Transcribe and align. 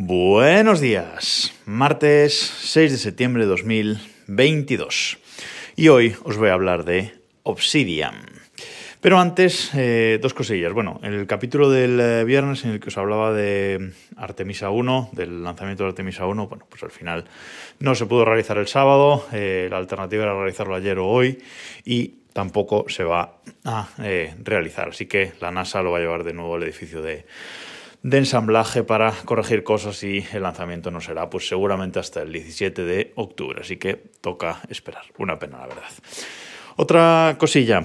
Buenos 0.00 0.78
días, 0.78 1.52
martes 1.66 2.32
6 2.38 2.92
de 2.92 2.98
septiembre 2.98 3.42
de 3.42 3.48
2022. 3.48 5.18
Y 5.74 5.88
hoy 5.88 6.14
os 6.22 6.36
voy 6.36 6.50
a 6.50 6.52
hablar 6.52 6.84
de 6.84 7.14
Obsidian. 7.42 8.14
Pero 9.00 9.18
antes, 9.18 9.72
eh, 9.74 10.20
dos 10.22 10.34
cosillas. 10.34 10.72
Bueno, 10.72 11.00
el 11.02 11.26
capítulo 11.26 11.68
del 11.68 11.98
eh, 11.98 12.22
viernes 12.22 12.64
en 12.64 12.70
el 12.70 12.78
que 12.78 12.90
os 12.90 12.96
hablaba 12.96 13.32
de 13.32 13.90
Artemisa 14.16 14.70
1, 14.70 15.10
del 15.14 15.42
lanzamiento 15.42 15.82
de 15.82 15.88
Artemisa 15.88 16.26
1, 16.26 16.46
bueno, 16.46 16.64
pues 16.70 16.84
al 16.84 16.92
final 16.92 17.24
no 17.80 17.96
se 17.96 18.06
pudo 18.06 18.24
realizar 18.24 18.56
el 18.58 18.68
sábado, 18.68 19.26
eh, 19.32 19.66
la 19.68 19.78
alternativa 19.78 20.22
era 20.22 20.34
realizarlo 20.34 20.76
ayer 20.76 21.00
o 21.00 21.08
hoy 21.08 21.42
y 21.84 22.18
tampoco 22.32 22.84
se 22.86 23.02
va 23.02 23.40
a 23.64 23.88
realizar. 24.44 24.90
Así 24.90 25.06
que 25.06 25.32
la 25.40 25.50
NASA 25.50 25.82
lo 25.82 25.90
va 25.90 25.98
a 25.98 26.02
llevar 26.02 26.22
de 26.22 26.34
nuevo 26.34 26.54
al 26.54 26.62
edificio 26.62 27.02
de 27.02 27.26
de 28.02 28.18
ensamblaje 28.18 28.84
para 28.84 29.12
corregir 29.24 29.64
cosas 29.64 30.02
y 30.04 30.24
el 30.32 30.42
lanzamiento 30.42 30.90
no 30.90 31.00
será 31.00 31.28
pues 31.28 31.48
seguramente 31.48 31.98
hasta 31.98 32.22
el 32.22 32.32
17 32.32 32.84
de 32.84 33.12
octubre, 33.16 33.60
así 33.60 33.76
que 33.76 33.94
toca 34.20 34.60
esperar. 34.68 35.04
Una 35.18 35.38
pena, 35.38 35.58
la 35.58 35.66
verdad. 35.66 35.90
Otra 36.76 37.36
cosilla. 37.38 37.84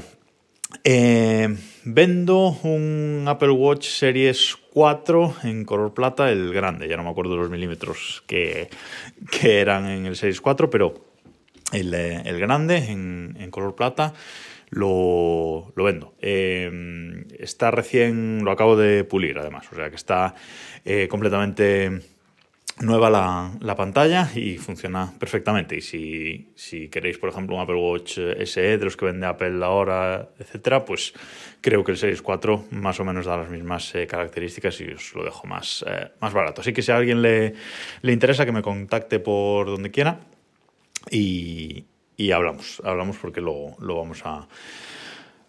Eh, 0.83 1.55
vendo 1.83 2.57
un 2.63 3.25
Apple 3.27 3.51
Watch 3.51 3.87
Series 3.87 4.57
4 4.71 5.35
en 5.43 5.65
color 5.65 5.93
plata, 5.93 6.31
el 6.31 6.51
grande, 6.53 6.87
ya 6.87 6.97
no 6.97 7.03
me 7.03 7.09
acuerdo 7.09 7.37
los 7.37 7.49
milímetros 7.49 8.23
que, 8.25 8.69
que 9.31 9.59
eran 9.59 9.87
en 9.87 10.05
el 10.05 10.15
Series 10.15 10.41
4, 10.41 10.69
pero 10.69 11.05
el, 11.71 11.93
eh, 11.93 12.21
el 12.25 12.39
grande 12.39 12.77
en, 12.77 13.37
en 13.39 13.51
color 13.51 13.75
plata 13.75 14.13
lo, 14.73 15.73
vendo. 15.75 16.15
Eh, 16.19 17.25
está 17.39 17.71
recién, 17.71 18.43
lo 18.43 18.51
acabo 18.51 18.75
de 18.75 19.03
pulir 19.03 19.37
además, 19.37 19.67
o 19.71 19.75
sea 19.75 19.89
que 19.89 19.95
está 19.95 20.35
eh, 20.85 21.07
completamente 21.07 22.01
nueva 22.79 23.11
la, 23.11 23.51
la, 23.59 23.75
pantalla 23.75 24.31
y 24.33 24.57
funciona 24.57 25.13
perfectamente. 25.19 25.77
Y 25.77 25.81
si, 25.81 26.51
si, 26.55 26.89
queréis, 26.89 27.19
por 27.19 27.29
ejemplo, 27.29 27.55
un 27.55 27.61
Apple 27.61 27.75
Watch 27.75 28.17
SE 28.45 28.77
de 28.77 28.83
los 28.83 28.97
que 28.97 29.05
vende 29.05 29.27
Apple 29.27 29.63
ahora, 29.63 30.29
etcétera, 30.39 30.83
pues 30.83 31.13
creo 31.61 31.83
que 31.83 31.91
el 31.91 31.97
Series 31.97 32.23
4 32.23 32.65
más 32.71 32.99
o 32.99 33.05
menos 33.05 33.27
da 33.27 33.37
las 33.37 33.49
mismas 33.49 33.93
eh, 33.93 34.07
características 34.07 34.81
y 34.81 34.85
os 34.85 35.13
lo 35.13 35.23
dejo 35.23 35.45
más, 35.45 35.85
más 36.19 36.33
barato. 36.33 36.61
Así 36.61 36.73
que 36.73 36.81
si 36.81 36.91
a 36.91 36.97
alguien 36.97 37.21
le, 37.21 37.53
le 38.01 38.11
interesa, 38.11 38.43
que 38.43 38.51
me 38.51 38.63
contacte 38.63 39.19
por 39.19 39.67
donde 39.67 39.91
quiera 39.91 40.21
y, 41.11 41.85
y 42.17 42.31
hablamos, 42.31 42.81
hablamos 42.83 43.17
porque 43.17 43.41
lo, 43.41 43.75
lo 43.79 43.97
vamos 43.97 44.21
a, 44.25 44.47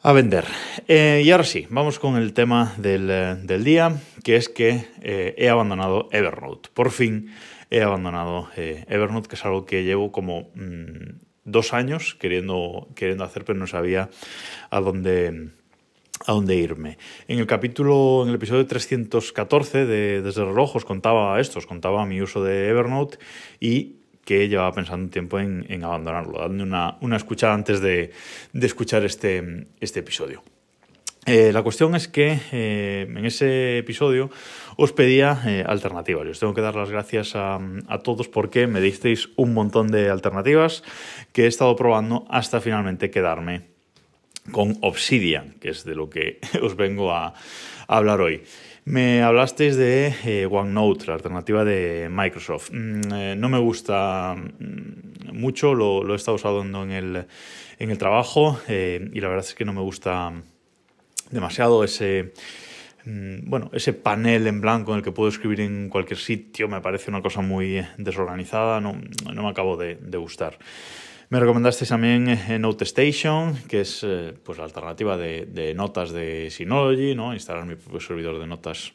a 0.04 0.12
vender. 0.12 0.44
Eh, 0.86 1.22
y 1.24 1.30
ahora 1.30 1.44
sí, 1.44 1.66
vamos 1.70 1.98
con 1.98 2.16
el 2.16 2.34
tema 2.34 2.74
del, 2.76 3.08
eh, 3.10 3.36
del 3.42 3.64
día, 3.64 3.96
que 4.22 4.36
es 4.36 4.50
que 4.50 4.86
eh, 5.00 5.34
he 5.38 5.48
abandonado 5.48 6.08
Evernote. 6.12 6.68
Por 6.74 6.90
fin 6.90 7.32
he 7.70 7.82
abandonado 7.82 8.48
Evernote, 8.56 9.28
que 9.28 9.34
es 9.34 9.44
algo 9.44 9.64
que 9.64 9.82
llevo 9.82 10.12
como 10.12 10.50
mmm, 10.54 11.20
dos 11.44 11.72
años 11.72 12.14
queriendo, 12.20 12.88
queriendo 12.94 13.24
hacer, 13.24 13.44
pero 13.46 13.58
no 13.58 13.66
sabía 13.66 14.10
a 14.70 14.80
dónde 14.80 15.48
a 16.26 16.32
dónde 16.32 16.54
irme. 16.54 16.98
En 17.26 17.38
el 17.38 17.46
capítulo, 17.46 18.22
en 18.22 18.28
el 18.28 18.36
episodio 18.36 18.66
314 18.66 19.84
de 19.86 20.22
Desde 20.22 20.42
el 20.42 20.48
reloj 20.48 20.76
os 20.76 20.84
contaba 20.84 21.40
esto, 21.40 21.58
os 21.58 21.66
contaba 21.66 22.06
mi 22.06 22.20
uso 22.20 22.42
de 22.42 22.68
Evernote 22.68 23.18
y 23.58 23.96
que 24.24 24.48
llevaba 24.48 24.72
pensando 24.72 25.04
un 25.04 25.10
tiempo 25.10 25.38
en, 25.38 25.84
abandonarlo, 25.84 26.38
dando 26.38 26.64
una, 26.64 26.96
una 27.00 27.16
escuchada 27.16 27.54
antes 27.54 27.80
de, 27.80 28.12
de 28.52 28.66
escuchar 28.66 29.04
este, 29.04 29.66
este 29.80 30.00
episodio. 30.00 30.42
Eh, 31.26 31.52
la 31.52 31.62
cuestión 31.62 31.94
es 31.94 32.06
que 32.06 32.38
eh, 32.52 33.06
en 33.08 33.24
ese 33.24 33.78
episodio 33.78 34.30
os 34.76 34.92
pedía 34.92 35.40
eh, 35.46 35.64
alternativas. 35.66 36.26
os 36.28 36.38
tengo 36.38 36.52
que 36.52 36.60
dar 36.60 36.74
las 36.74 36.90
gracias 36.90 37.34
a, 37.34 37.58
a, 37.88 37.98
todos 38.00 38.28
porque 38.28 38.66
me 38.66 38.80
disteis 38.80 39.30
un 39.36 39.54
montón 39.54 39.88
de 39.88 40.10
alternativas 40.10 40.84
que 41.32 41.44
he 41.44 41.46
estado 41.46 41.74
probando 41.76 42.26
hasta 42.28 42.60
finalmente 42.60 43.10
quedarme 43.10 43.62
con 44.52 44.76
Obsidian, 44.82 45.54
que 45.60 45.70
es 45.70 45.84
de 45.84 45.94
lo 45.94 46.10
que 46.10 46.40
os 46.62 46.76
vengo 46.76 47.12
a 47.12 47.32
hablar 47.88 48.20
hoy. 48.20 48.42
Me 48.86 49.22
hablasteis 49.22 49.76
de 49.76 50.14
eh, 50.26 50.46
OneNote, 50.46 51.06
la 51.06 51.14
alternativa 51.14 51.64
de 51.64 52.08
Microsoft. 52.10 52.70
Mm, 52.70 53.12
eh, 53.14 53.34
no 53.34 53.48
me 53.48 53.58
gusta 53.58 54.36
mm, 54.36 55.32
mucho, 55.32 55.74
lo, 55.74 56.12
he 56.12 56.16
estado 56.16 56.34
usando 56.34 56.82
en 56.82 56.90
el, 56.90 57.26
en 57.78 57.90
el 57.90 57.96
trabajo 57.96 58.60
eh, 58.68 59.08
y 59.10 59.20
la 59.20 59.28
verdad 59.28 59.46
es 59.46 59.54
que 59.54 59.64
no 59.64 59.72
me 59.72 59.80
gusta 59.80 60.34
demasiado 61.30 61.82
ese 61.82 62.34
mm, 63.06 63.48
bueno, 63.48 63.70
ese 63.72 63.94
panel 63.94 64.46
en 64.46 64.60
blanco 64.60 64.92
en 64.92 64.98
el 64.98 65.02
que 65.02 65.12
puedo 65.12 65.30
escribir 65.30 65.62
en 65.62 65.88
cualquier 65.88 66.18
sitio 66.18 66.68
me 66.68 66.82
parece 66.82 67.10
una 67.10 67.22
cosa 67.22 67.40
muy 67.40 67.82
desorganizada, 67.96 68.82
no, 68.82 69.00
no 69.32 69.42
me 69.42 69.48
acabo 69.48 69.78
de 69.78 70.18
gustar. 70.18 70.58
Me 71.34 71.40
recomendasteis 71.40 71.88
también 71.88 72.28
eh, 72.28 72.60
Note 72.60 72.84
Station, 72.84 73.56
que 73.66 73.80
es 73.80 74.04
eh, 74.04 74.34
pues 74.44 74.56
la 74.56 74.62
alternativa 74.62 75.16
de, 75.16 75.46
de, 75.46 75.74
notas 75.74 76.12
de 76.12 76.48
Synology, 76.48 77.16
¿no? 77.16 77.34
instalar 77.34 77.66
mi 77.66 77.74
propio 77.74 77.98
servidor 77.98 78.38
de 78.38 78.46
notas 78.46 78.92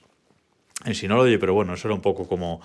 en 0.86 0.96
Synology, 0.96 1.38
pero 1.38 1.54
bueno, 1.54 1.74
eso 1.74 1.90
era 1.90 1.96
un 1.96 2.02
poco 2.02 2.30
como, 2.30 2.62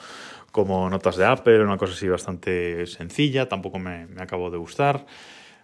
como 0.52 0.88
notas 0.88 1.16
de 1.16 1.24
Apple, 1.24 1.64
una 1.64 1.76
cosa 1.76 1.92
así 1.94 2.06
bastante 2.06 2.86
sencilla, 2.86 3.48
tampoco 3.48 3.80
me, 3.80 4.06
me 4.06 4.22
acabó 4.22 4.48
de 4.48 4.58
gustar. 4.58 5.06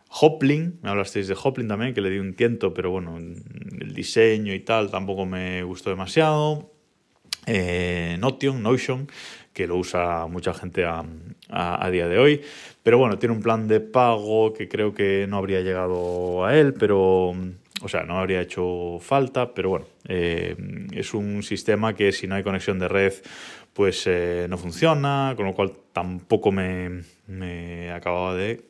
Hoplin, 0.08 0.80
me 0.82 0.90
hablasteis 0.90 1.28
de 1.28 1.36
Hoplin 1.40 1.68
también, 1.68 1.94
que 1.94 2.00
le 2.00 2.10
di 2.10 2.18
un 2.18 2.34
tiento, 2.34 2.74
pero 2.74 2.90
bueno, 2.90 3.16
el 3.16 3.94
diseño 3.94 4.52
y 4.52 4.58
tal 4.58 4.90
tampoco 4.90 5.24
me 5.24 5.62
gustó 5.62 5.88
demasiado. 5.88 6.79
Eh, 7.46 8.16
Notion, 8.18 8.62
Notion, 8.62 9.08
que 9.52 9.66
lo 9.66 9.76
usa 9.76 10.26
mucha 10.26 10.54
gente 10.54 10.84
a, 10.84 11.90
día 11.90 12.08
de 12.08 12.18
hoy. 12.18 12.42
Pero 12.82 12.98
bueno, 12.98 13.18
tiene 13.18 13.34
un 13.34 13.42
plan 13.42 13.68
de 13.68 13.80
pago 13.80 14.52
que 14.52 14.68
creo 14.68 14.94
que 14.94 15.26
no 15.28 15.36
habría 15.36 15.60
llegado 15.60 16.44
a 16.44 16.56
él, 16.56 16.74
pero... 16.74 17.34
O 17.82 17.88
sea, 17.88 18.02
no 18.02 18.18
habría 18.18 18.42
hecho 18.42 18.98
falta, 19.00 19.54
pero 19.54 19.70
bueno, 19.70 19.86
eh, 20.06 20.54
es 20.92 21.14
un 21.14 21.42
sistema 21.42 21.94
que 21.94 22.12
si 22.12 22.26
no 22.26 22.34
hay 22.34 22.42
conexión 22.42 22.78
de 22.78 22.88
red, 22.88 23.14
pues 23.72 24.06
eh, 24.06 24.46
no 24.50 24.58
funciona, 24.58 25.32
con 25.34 25.46
lo 25.46 25.54
cual 25.54 25.72
tampoco 25.94 26.52
me, 26.52 27.04
me 27.26 27.90
acababa 27.90 28.34
de 28.34 28.64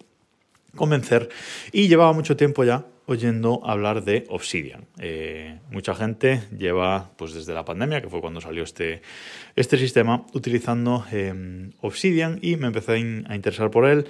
convencer. 0.77 1.29
Y 1.73 1.89
llevaba 1.89 2.13
mucho 2.13 2.37
tiempo 2.37 2.63
ya 2.63 2.85
oyendo 3.11 3.61
hablar 3.65 4.05
de 4.05 4.25
Obsidian. 4.29 4.87
Eh, 4.99 5.59
mucha 5.73 5.97
gente 5.97 6.43
lleva, 6.57 7.11
pues 7.17 7.35
desde 7.35 7.55
la 7.55 7.65
pandemia, 7.65 8.01
que 8.01 8.09
fue 8.09 8.21
cuando 8.21 8.41
salió 8.41 8.63
este, 8.63 9.03
este 9.57 9.79
sistema, 9.79 10.25
utilizando 10.33 11.05
eh, 11.11 11.71
Obsidian 11.81 12.39
y 12.41 12.55
me 12.57 12.69
empecé 12.69 12.93
a, 12.93 12.97
in, 12.99 13.27
a, 13.29 13.35
interesar 13.35 13.71
por 13.73 13.87
él. 13.87 14.07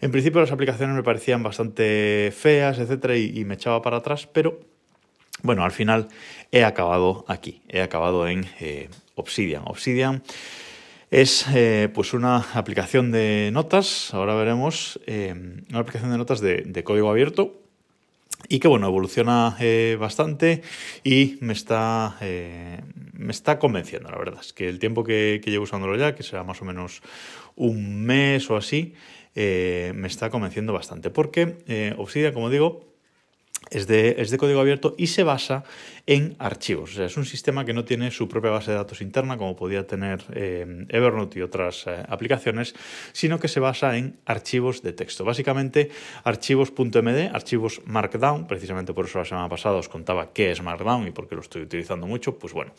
En 0.00 0.12
principio 0.12 0.40
las 0.40 0.52
aplicaciones 0.52 0.94
me 0.94 1.02
parecían 1.02 1.42
bastante 1.42 2.32
feas, 2.36 2.78
etcétera, 2.78 3.16
y, 3.16 3.44
me 3.44 3.54
echaba 3.54 3.82
para 3.82 3.96
atrás, 3.96 4.28
pero 4.32 4.60
bueno, 5.42 5.64
al 5.64 5.72
final 5.72 6.08
he 6.52 6.64
acabado 6.64 7.24
aquí, 7.26 7.60
he 7.68 7.82
acabado 7.82 8.28
en 8.28 8.46
eh, 8.60 8.88
Obsidian. 9.16 9.64
Obsidian 9.66 10.22
es 11.10 11.44
eh, 11.52 11.88
pues 11.92 12.14
una 12.14 12.36
aplicación 12.54 13.10
de 13.10 13.50
notas, 13.52 14.14
ahora 14.14 14.34
veremos, 14.34 15.00
eh, 15.06 15.34
una 15.70 15.80
aplicación 15.80 16.12
de 16.12 16.18
notas 16.18 16.40
de 16.40 16.84
código 16.84 17.10
abierto 17.10 17.63
y 18.48 18.58
que 18.58 18.68
bueno, 18.68 18.86
evoluciona 18.86 19.56
eh, 19.60 19.96
bastante 19.98 20.62
y 21.02 21.38
me 21.40 21.52
está, 21.52 22.16
eh, 22.20 22.80
me 23.12 23.32
está 23.32 23.58
convenciendo, 23.58 24.10
la 24.10 24.18
verdad. 24.18 24.40
Es 24.40 24.52
que 24.52 24.68
el 24.68 24.78
tiempo 24.78 25.04
que, 25.04 25.40
que, 25.42 25.50
llevo 25.50 25.64
usándolo 25.64 25.96
ya, 25.96 26.14
que 26.14 26.22
será 26.22 26.44
más 26.44 26.60
o 26.62 26.64
menos 26.64 27.02
un 27.56 28.04
mes 28.04 28.50
o 28.50 28.56
así, 28.56 28.94
eh, 29.34 29.92
me 29.94 30.08
está 30.08 30.30
convenciendo 30.30 30.72
bastante. 30.72 31.10
Porque 31.10 31.94
Obsidian, 31.98 32.32
como 32.32 32.50
digo, 32.50 32.93
es 33.70 33.86
de, 33.86 34.16
es 34.18 34.30
de, 34.30 34.38
código 34.38 34.60
abierto 34.60 34.94
y 34.98 35.08
se 35.08 35.22
basa 35.22 35.64
en 36.06 36.36
archivos. 36.38 36.98
Es 36.98 37.16
un 37.16 37.24
sistema 37.24 37.64
que 37.64 37.72
no 37.72 37.84
tiene 37.84 38.10
su 38.10 38.28
propia 38.28 38.50
base 38.50 38.70
de 38.70 38.76
datos 38.76 39.00
interna, 39.00 39.38
como 39.38 39.56
podía 39.56 39.86
tener 39.86 40.22
eh, 40.34 40.86
Evernote 40.90 41.38
y 41.38 41.42
otras 41.42 41.86
eh, 41.86 42.02
aplicaciones, 42.08 42.74
sino 43.12 43.40
que 43.40 43.48
se 43.48 43.60
basa 43.60 43.96
en 43.96 44.18
archivos 44.26 44.82
de 44.82 44.92
texto. 44.92 45.24
Básicamente, 45.24 45.90
archivos.md, 46.24 47.30
archivos 47.32 47.80
Markdown, 47.86 48.46
precisamente 48.46 48.92
por 48.92 49.06
eso 49.06 49.18
la 49.18 49.24
semana 49.24 49.48
pasada 49.48 49.76
os 49.76 49.88
contaba 49.88 50.32
qué 50.32 50.50
es 50.50 50.62
Markdown 50.62 51.08
y 51.08 51.10
por 51.10 51.26
qué 51.26 51.34
lo 51.34 51.40
estoy 51.40 51.62
utilizando 51.62 52.06
mucho, 52.06 52.38
pues 52.38 52.52
bueno, 52.52 52.72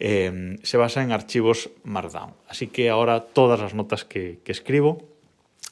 eh, 0.00 0.56
se 0.62 0.76
basa 0.76 1.02
en 1.02 1.12
archivos 1.12 1.70
Markdown. 1.84 2.34
Así 2.48 2.68
que 2.68 2.88
ahora 2.88 3.20
todas 3.20 3.60
las 3.60 3.74
notas 3.74 4.04
que 4.04 4.40
escribo, 4.46 5.08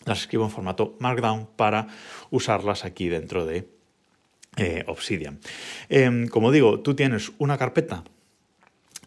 las 0.04 0.20
escribo 0.20 0.44
en 0.44 0.50
formato 0.50 0.96
Markdown 0.98 1.48
para 1.56 1.88
usarlas 2.30 2.84
aquí 2.84 3.08
dentro 3.08 3.44
de 3.44 3.79
eh, 4.56 4.84
Obsidian. 4.86 5.40
Eh, 5.88 6.26
como 6.30 6.50
digo, 6.52 6.80
tú 6.80 6.94
tienes 6.94 7.32
una 7.38 7.58
carpeta 7.58 8.04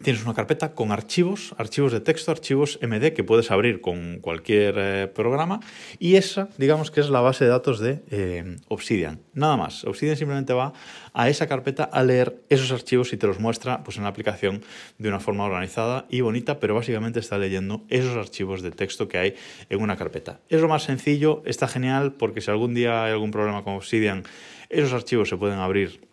tienes 0.03 0.23
una 0.23 0.33
carpeta 0.33 0.75
con 0.75 0.91
archivos, 0.91 1.55
archivos 1.57 1.91
de 1.91 2.01
texto, 2.01 2.31
archivos 2.31 2.77
MD 2.81 3.13
que 3.13 3.23
puedes 3.23 3.49
abrir 3.49 3.81
con 3.81 4.19
cualquier 4.19 4.75
eh, 4.77 5.07
programa 5.07 5.61
y 5.97 6.15
esa, 6.15 6.49
digamos 6.57 6.91
que 6.91 6.99
es 6.99 7.09
la 7.09 7.21
base 7.21 7.45
de 7.45 7.49
datos 7.49 7.79
de 7.79 8.03
eh, 8.11 8.57
Obsidian. 8.67 9.21
Nada 9.33 9.57
más. 9.57 9.85
Obsidian 9.85 10.17
simplemente 10.17 10.53
va 10.53 10.73
a 11.13 11.29
esa 11.29 11.47
carpeta 11.47 11.85
a 11.85 12.03
leer 12.03 12.43
esos 12.49 12.71
archivos 12.71 13.13
y 13.13 13.17
te 13.17 13.25
los 13.25 13.39
muestra 13.39 13.83
pues, 13.83 13.97
en 13.97 14.03
la 14.03 14.09
aplicación 14.09 14.61
de 14.97 15.09
una 15.09 15.19
forma 15.19 15.45
organizada 15.45 16.05
y 16.09 16.21
bonita, 16.21 16.59
pero 16.59 16.75
básicamente 16.75 17.19
está 17.19 17.37
leyendo 17.37 17.83
esos 17.89 18.15
archivos 18.17 18.61
de 18.61 18.71
texto 18.71 19.07
que 19.07 19.17
hay 19.17 19.35
en 19.69 19.81
una 19.81 19.95
carpeta. 19.95 20.41
Es 20.49 20.61
lo 20.61 20.67
más 20.67 20.83
sencillo, 20.83 21.41
está 21.45 21.67
genial 21.67 22.13
porque 22.13 22.41
si 22.41 22.51
algún 22.51 22.73
día 22.73 23.05
hay 23.05 23.13
algún 23.13 23.31
problema 23.31 23.63
con 23.63 23.73
Obsidian, 23.73 24.23
esos 24.69 24.93
archivos 24.93 25.29
se 25.29 25.37
pueden 25.37 25.59
abrir 25.59 26.12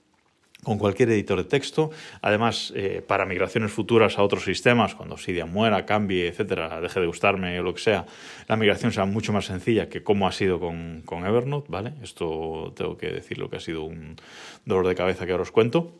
con 0.62 0.78
cualquier 0.78 1.10
editor 1.10 1.38
de 1.38 1.44
texto. 1.44 1.90
Además, 2.22 2.72
eh, 2.76 3.02
para 3.06 3.24
migraciones 3.24 3.72
futuras 3.72 4.18
a 4.18 4.22
otros 4.22 4.44
sistemas, 4.44 4.94
cuando 4.94 5.14
Obsidian 5.14 5.50
muera, 5.50 5.86
cambie, 5.86 6.28
etcétera, 6.28 6.80
deje 6.80 7.00
de 7.00 7.06
gustarme 7.06 7.58
o 7.60 7.62
lo 7.62 7.74
que 7.74 7.80
sea, 7.80 8.06
la 8.48 8.56
migración 8.56 8.92
será 8.92 9.06
mucho 9.06 9.32
más 9.32 9.46
sencilla 9.46 9.88
que 9.88 10.02
como 10.02 10.26
ha 10.26 10.32
sido 10.32 10.60
con, 10.60 11.02
con 11.04 11.26
Evernote, 11.26 11.68
¿vale? 11.70 11.94
Esto 12.02 12.72
tengo 12.76 12.96
que 12.96 13.08
decir 13.08 13.38
lo 13.38 13.48
que 13.48 13.56
ha 13.56 13.60
sido 13.60 13.84
un 13.84 14.16
dolor 14.64 14.86
de 14.86 14.94
cabeza 14.94 15.26
que 15.26 15.32
ahora 15.32 15.42
os 15.42 15.52
cuento. 15.52 15.92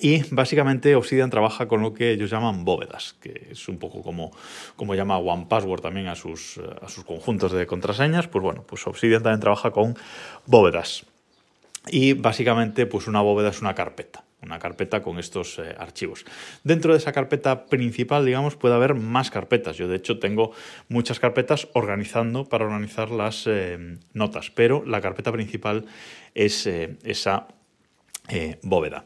Y 0.00 0.22
básicamente 0.34 0.96
Obsidian 0.96 1.30
trabaja 1.30 1.68
con 1.68 1.80
lo 1.80 1.94
que 1.94 2.10
ellos 2.10 2.30
llaman 2.30 2.64
bóvedas, 2.64 3.14
que 3.20 3.48
es 3.52 3.68
un 3.68 3.78
poco 3.78 4.02
como, 4.02 4.32
como 4.74 4.94
llama 4.96 5.18
OnePassword 5.18 5.82
también 5.82 6.08
a 6.08 6.16
sus, 6.16 6.60
a 6.82 6.88
sus 6.88 7.04
conjuntos 7.04 7.52
de 7.52 7.66
contraseñas. 7.66 8.26
Pues 8.26 8.42
bueno, 8.42 8.64
pues 8.66 8.84
Obsidian 8.88 9.22
también 9.22 9.40
trabaja 9.40 9.70
con 9.70 9.96
bóvedas. 10.46 11.06
Y 11.86 12.14
básicamente, 12.14 12.86
pues 12.86 13.06
una 13.06 13.20
bóveda 13.20 13.50
es 13.50 13.60
una 13.60 13.74
carpeta, 13.74 14.24
una 14.42 14.58
carpeta 14.58 15.02
con 15.02 15.18
estos 15.18 15.58
eh, 15.58 15.74
archivos. 15.78 16.24
Dentro 16.62 16.92
de 16.92 16.98
esa 16.98 17.12
carpeta 17.12 17.66
principal, 17.66 18.24
digamos, 18.24 18.56
puede 18.56 18.74
haber 18.74 18.94
más 18.94 19.30
carpetas. 19.30 19.76
Yo, 19.76 19.86
de 19.86 19.96
hecho, 19.96 20.18
tengo 20.18 20.52
muchas 20.88 21.20
carpetas 21.20 21.68
organizando 21.74 22.48
para 22.48 22.64
organizar 22.64 23.10
las 23.10 23.44
eh, 23.46 23.98
notas, 24.14 24.50
pero 24.50 24.84
la 24.86 25.00
carpeta 25.02 25.30
principal 25.32 25.84
es 26.34 26.66
eh, 26.66 26.96
esa 27.04 27.48
bóveda. 28.62 29.04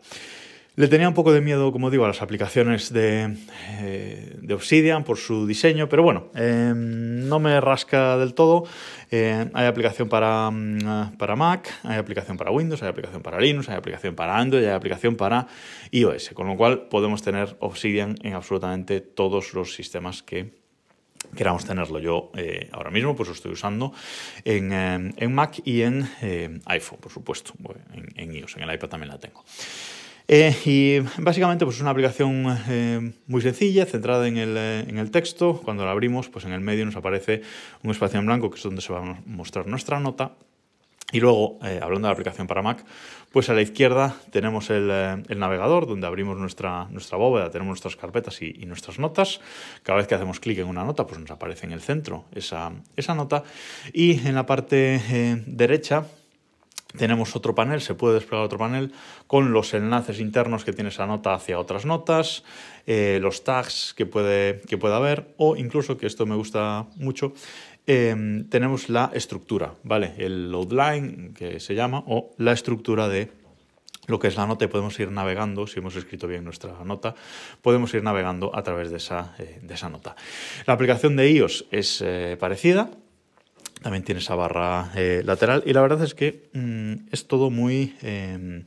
Le 0.79 0.87
tenía 0.87 1.09
un 1.09 1.15
poco 1.15 1.33
de 1.33 1.41
miedo, 1.41 1.73
como 1.73 1.91
digo, 1.91 2.05
a 2.05 2.07
las 2.07 2.23
aplicaciones 2.23 2.93
de, 2.93 3.37
eh, 3.81 4.39
Obsidian 4.55 5.03
por 5.03 5.17
su 5.17 5.45
diseño, 5.45 5.89
pero 5.89 6.05
bueno, 6.05 6.31
em, 6.37 7.29
no 7.29 7.41
me 7.41 7.61
rasca 7.61 8.17
del 8.17 8.33
todo. 8.33 8.63
Eh, 9.11 9.51
hay 9.55 9.67
aplicación 9.67 10.09
para, 10.09 10.49
mm, 10.53 11.17
para 11.19 11.35
Mac, 11.35 11.69
hay 11.83 11.99
aplicación 11.99 12.37
para 12.37 12.53
Windows, 12.53 12.81
hay 12.85 12.91
aplicación 12.91 13.23
para 13.23 13.41
Linux, 13.41 13.69
hay 13.69 13.75
aplicación 13.75 14.15
para 14.15 14.39
Android, 14.39 14.63
hay 14.67 14.71
aplicación 14.71 15.17
para 15.17 15.49
iOS, 15.91 16.31
con 16.33 16.47
lo 16.47 16.57
cual 16.57 16.87
podemos 16.87 17.23
tener 17.23 17.57
Obsidian 17.59 18.15
en 18.23 18.35
absolutamente 18.35 19.01
todos 19.01 19.55
los 19.55 19.75
sistemas 19.75 20.23
que 20.23 20.53
queramos 21.35 21.65
tenerlo. 21.65 21.99
Yo 21.99 22.31
eh, 22.37 22.69
ahora 22.71 22.93
mismo 22.93 23.17
pues 23.17 23.29
lo 23.29 23.35
estoy 23.35 23.51
usando 23.51 23.93
en, 24.45 24.73
en 24.73 25.35
Mac 25.35 25.61
y 25.65 25.83
en 25.83 26.09
iPhone, 26.67 27.01
por 27.01 27.11
supuesto, 27.11 27.55
en 28.15 28.33
iOS, 28.33 28.59
en 28.59 28.63
el 28.63 28.73
iPad 28.73 28.89
también 28.89 29.11
la 29.11 29.19
tengo. 29.19 29.43
Eh, 30.31 30.55
y 30.67 30.99
básicamente 31.23 31.65
pues 31.65 31.77
es 31.77 31.81
una 31.81 31.91
aplicación 31.91 32.45
eh, 32.69 33.13
muy 33.27 33.41
sencilla, 33.41 33.87
centrada 33.87 34.29
en 34.29 34.37
el, 34.37 34.57
eh, 34.59 34.81
en 34.87 34.99
el, 34.99 35.11
texto. 35.11 35.59
Cuando 35.65 35.87
la 35.87 35.93
abrimos, 35.93 36.29
pues 36.29 36.45
en 36.45 36.53
el 36.53 36.61
medio 36.61 36.85
nos 36.85 36.97
aparece 36.97 37.41
un 37.83 37.91
espacio 37.91 38.21
en 38.21 38.27
blanco 38.27 38.51
que 38.51 38.59
es 38.59 38.63
donde 38.63 38.83
se 38.83 38.93
va 38.93 38.99
a 38.99 39.21
mostrar 39.25 39.67
nuestra 39.67 39.99
nota. 40.01 40.33
Y 41.11 41.21
luego, 41.21 41.59
hablando 41.63 42.07
de 42.07 42.09
la 42.09 42.11
aplicación 42.11 42.47
para 42.47 42.61
Mac, 42.61 42.85
pues 43.33 43.49
a 43.49 43.55
la 43.55 43.63
izquierda 43.63 44.15
tenemos 44.31 44.69
el, 44.69 44.91
el 44.91 45.39
navegador 45.39 45.87
donde 45.87 46.07
abrimos 46.07 46.37
nuestra, 46.37 46.85
nuestra 46.91 47.17
bóveda, 47.17 47.51
tenemos 47.51 47.71
nuestras 47.71 47.97
carpetas 47.97 48.43
y, 48.43 48.55
y, 48.61 48.67
nuestras 48.67 48.99
notas. 48.99 49.41
Cada 49.83 49.97
vez 49.97 50.07
que 50.07 50.15
hacemos 50.15 50.39
clic 50.39 50.59
en 50.59 50.67
una 50.67 50.85
nota, 50.85 51.07
pues 51.07 51.19
nos 51.19 51.31
aparece 51.31 51.65
en 51.65 51.73
el 51.73 51.81
centro 51.81 52.27
esa, 52.35 52.73
esa 52.95 53.15
nota. 53.15 53.43
Y 53.95 54.19
en 54.29 54.35
la 54.35 54.45
parte 54.45 55.01
derecha 55.47 56.05
tenemos 56.97 57.37
otro 57.37 57.55
panel, 57.55 57.81
se 57.81 57.95
puede 57.95 58.15
desplegar 58.15 58.47
otro 58.47 58.59
panel 58.59 58.93
con 59.27 59.53
los 59.53 59.75
enlaces 59.75 60.21
internos 60.21 60.65
que 60.65 60.73
tiene 60.73 60.89
esa 60.89 61.07
nota 61.07 61.35
hacia 61.35 61.59
otras 61.59 61.85
notas, 61.85 62.45
eh, 62.87 63.19
los 63.21 63.45
tags 63.45 63.93
que 63.95 64.07
puede, 64.07 64.63
que 64.63 64.79
pueda 64.79 64.97
haber 64.97 65.35
o 65.37 65.57
incluso, 65.57 65.99
que 65.99 66.07
esto 66.07 66.25
me 66.25 66.35
gusta 66.35 66.87
mucho, 66.97 67.35
em, 67.87 68.49
tenemos 68.49 68.89
la 68.89 69.11
estructura, 69.13 69.75
¿vale? 69.83 70.15
El 70.17 70.51
loadline 70.51 71.35
que 71.35 71.61
se 71.61 71.75
llama 71.75 72.03
o 72.07 72.31
la 72.39 72.53
estructura 72.53 73.09
de 73.09 73.31
lo 74.07 74.19
que 74.19 74.29
es 74.29 74.37
la 74.37 74.47
nota 74.47 74.65
y 74.65 74.69
podemos 74.69 74.99
ir 74.99 75.13
navegando, 75.13 75.67
si 75.67 75.81
hemos 75.81 75.95
escrito 75.95 76.27
bien 76.27 76.43
nuestra 76.43 76.73
nota, 76.85 77.15
podemos 77.61 77.93
ir 77.93 78.03
navegando 78.03 78.57
a 78.57 78.63
través 78.63 78.91
de 78.91 78.97
esa, 78.97 79.35
eh, 79.39 79.61
de 79.63 79.75
esa 79.75 79.91
nota. 79.91 80.17
La 80.67 80.73
aplicación 80.73 81.15
de 81.17 81.31
iOS 81.31 81.67
es 81.71 82.01
eh, 82.01 82.39
parecida, 82.41 82.91
también 83.83 84.05
tiene 84.05 84.21
esa 84.21 84.35
barra 84.35 84.91
eh, 84.95 85.23
lateral. 85.25 85.63
Y 85.67 85.73
la 85.73 85.81
verdad 85.81 86.03
es 86.03 86.15
que 86.15 86.49
mm, 86.53 87.09
es 87.13 87.27
todo 87.27 87.51
muy, 87.51 87.95
em, 88.03 88.65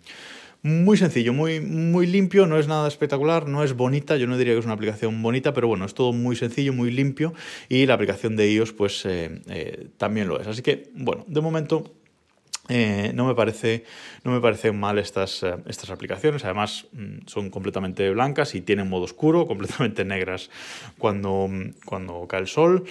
muy 0.61 0.97
sencillo, 0.97 1.33
muy, 1.33 1.59
muy 1.59 2.07
limpio, 2.07 2.47
no 2.47 2.57
es 2.57 2.67
nada 2.67 2.87
espectacular, 2.87 3.47
no 3.47 3.63
es 3.63 3.73
bonita, 3.75 4.15
yo 4.17 4.27
no 4.27 4.37
diría 4.37 4.53
que 4.53 4.59
es 4.59 4.65
una 4.65 4.75
aplicación 4.75 5.21
bonita, 5.21 5.53
pero 5.53 5.67
bueno, 5.67 5.85
es 5.85 5.93
todo 5.93 6.13
muy 6.13 6.35
sencillo, 6.35 6.73
muy 6.73 6.91
limpio 6.91 7.33
y 7.67 7.85
la 7.85 7.95
aplicación 7.95 8.35
de 8.35 8.51
iOS 8.51 8.73
pues 8.73 9.05
eh, 9.05 9.41
eh, 9.47 9.87
también 9.97 10.27
lo 10.27 10.39
es. 10.39 10.47
Así 10.47 10.61
que 10.61 10.89
bueno, 10.93 11.25
de 11.27 11.41
momento 11.41 11.95
no, 12.69 13.27
me 13.27 13.35
parece, 13.35 13.83
no 14.23 14.31
me 14.31 14.39
parecen 14.39 14.79
mal 14.79 14.97
estas, 14.97 15.43
estas 15.67 15.89
aplicaciones, 15.89 16.45
además 16.45 16.87
mm, 16.93 17.25
son 17.25 17.49
completamente 17.49 18.09
blancas 18.11 18.55
y 18.55 18.61
tienen 18.61 18.87
modo 18.87 19.03
oscuro, 19.03 19.45
completamente 19.47 20.05
negras 20.05 20.49
cuando, 20.97 21.49
cuando 21.85 22.27
cae 22.29 22.39
el 22.41 22.47
sol 22.47 22.85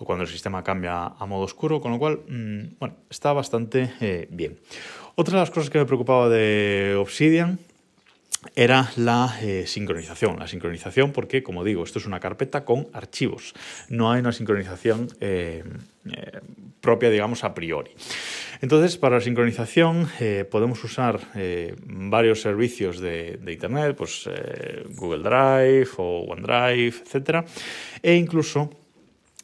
o 0.00 0.04
cuando 0.06 0.24
el 0.24 0.30
sistema 0.30 0.64
cambia 0.64 1.12
a 1.18 1.26
modo 1.26 1.44
oscuro, 1.44 1.80
con 1.80 1.92
lo 1.92 1.98
cual, 1.98 2.20
mm, 2.26 2.78
bueno, 2.78 2.96
está 3.10 3.32
bastante 3.34 3.92
eh, 4.00 4.26
bien. 4.30 4.58
Otra 5.14 5.34
de 5.34 5.40
las 5.40 5.50
cosas 5.50 5.68
que 5.68 5.78
me 5.78 5.84
preocupaba 5.84 6.30
de 6.30 6.96
Obsidian 6.98 7.58
era 8.54 8.90
la 8.96 9.36
eh, 9.42 9.64
sincronización. 9.66 10.38
La 10.38 10.48
sincronización 10.48 11.12
porque, 11.12 11.42
como 11.42 11.64
digo, 11.64 11.84
esto 11.84 11.98
es 11.98 12.06
una 12.06 12.18
carpeta 12.18 12.64
con 12.64 12.88
archivos. 12.94 13.52
No 13.90 14.10
hay 14.10 14.20
una 14.20 14.32
sincronización 14.32 15.08
eh, 15.20 15.64
propia, 16.80 17.10
digamos, 17.10 17.44
a 17.44 17.52
priori. 17.52 17.90
Entonces, 18.62 18.96
para 18.96 19.16
la 19.16 19.20
sincronización 19.20 20.08
podemos 20.50 20.82
usar 20.84 21.20
varios 21.84 22.40
servicios 22.40 23.00
de, 23.00 23.38
Internet, 23.46 23.96
pues 23.96 24.28
Google 24.96 25.22
Drive 25.22 25.88
o 25.96 26.26
OneDrive, 26.28 26.94
etc. 27.04 27.46
E 28.02 28.14
incluso 28.14 28.70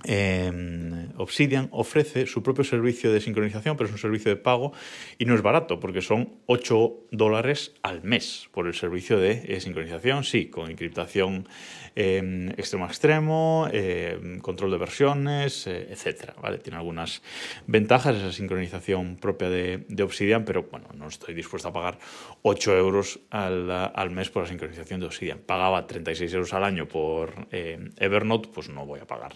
Em, 0.08 1.08
Obsidian 1.16 1.68
ofrece 1.72 2.26
su 2.26 2.42
propio 2.42 2.62
servicio 2.62 3.12
de 3.12 3.20
sincronización, 3.20 3.76
pero 3.76 3.88
es 3.88 3.92
un 3.92 3.98
servicio 3.98 4.30
de 4.30 4.36
pago 4.36 4.72
y 5.18 5.24
no 5.24 5.34
es 5.34 5.42
barato 5.42 5.80
porque 5.80 6.00
son 6.00 6.34
8 6.46 7.08
dólares 7.10 7.74
al 7.82 8.04
mes 8.04 8.48
por 8.52 8.68
el 8.68 8.74
servicio 8.74 9.18
de 9.18 9.42
eh, 9.46 9.60
sincronización, 9.60 10.22
sí, 10.22 10.46
con 10.46 10.70
encriptación 10.70 11.48
em, 11.96 12.50
extremo 12.50 12.84
a 12.84 12.88
extremo, 12.88 13.68
em, 13.72 14.38
control 14.38 14.70
de 14.70 14.78
versiones, 14.78 15.66
eh, 15.66 15.88
etcétera. 15.90 16.34
¿vale? 16.40 16.58
Tiene 16.58 16.78
algunas 16.78 17.22
ventajas 17.66 18.16
esa 18.16 18.32
sincronización 18.32 19.16
propia 19.16 19.48
de, 19.48 20.02
Obsidian, 20.02 20.44
pero 20.44 20.62
bueno, 20.70 20.86
no 20.94 21.08
estoy 21.08 21.34
dispuesto 21.34 21.68
a 21.68 21.72
pagar 21.72 21.98
8 22.42 22.76
euros 22.76 23.18
al, 23.30 23.70
al, 23.70 24.10
mes 24.10 24.30
por 24.30 24.44
la 24.44 24.48
sincronización 24.48 25.00
de 25.00 25.06
Obsidian. 25.06 25.38
Pagaba 25.38 25.86
36 25.86 26.32
euros 26.34 26.52
al 26.52 26.62
año 26.62 26.86
por 26.86 27.48
Evernote, 27.50 28.50
pues 28.54 28.68
no 28.68 28.86
voy 28.86 29.00
a 29.00 29.06
pagar 29.06 29.32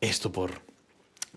esto 0.00 0.30
por, 0.30 0.50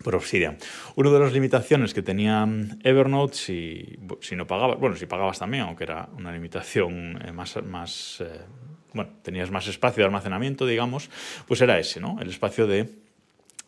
por 0.04 0.16
Obsidian. 0.16 0.58
Una 0.96 1.12
de 1.12 1.20
las 1.20 1.34
limitaciones 1.34 1.94
que 1.94 2.02
tenía 2.02 2.48
Evernote, 2.84 3.36
si, 3.36 4.00
si 4.22 4.36
no 4.36 4.48
pagabas, 4.48 4.80
bueno, 4.80 4.96
si 4.96 5.06
pagabas 5.06 5.40
también, 5.40 5.64
aunque 5.64 5.84
era 5.84 6.10
una 6.18 6.32
limitación 6.32 7.20
eh, 7.26 7.32
más, 7.32 7.62
más 7.64 8.22
eh, 8.22 8.42
bueno, 8.94 9.12
tenías 9.22 9.52
más 9.52 9.68
espacio 9.68 10.02
de 10.02 10.06
almacenamiento, 10.06 10.66
digamos, 10.66 11.10
pues 11.48 11.62
era 11.62 11.80
ese, 11.80 12.00
¿no? 12.00 12.18
El 12.22 12.30
espacio 12.30 12.68
de, 12.68 12.90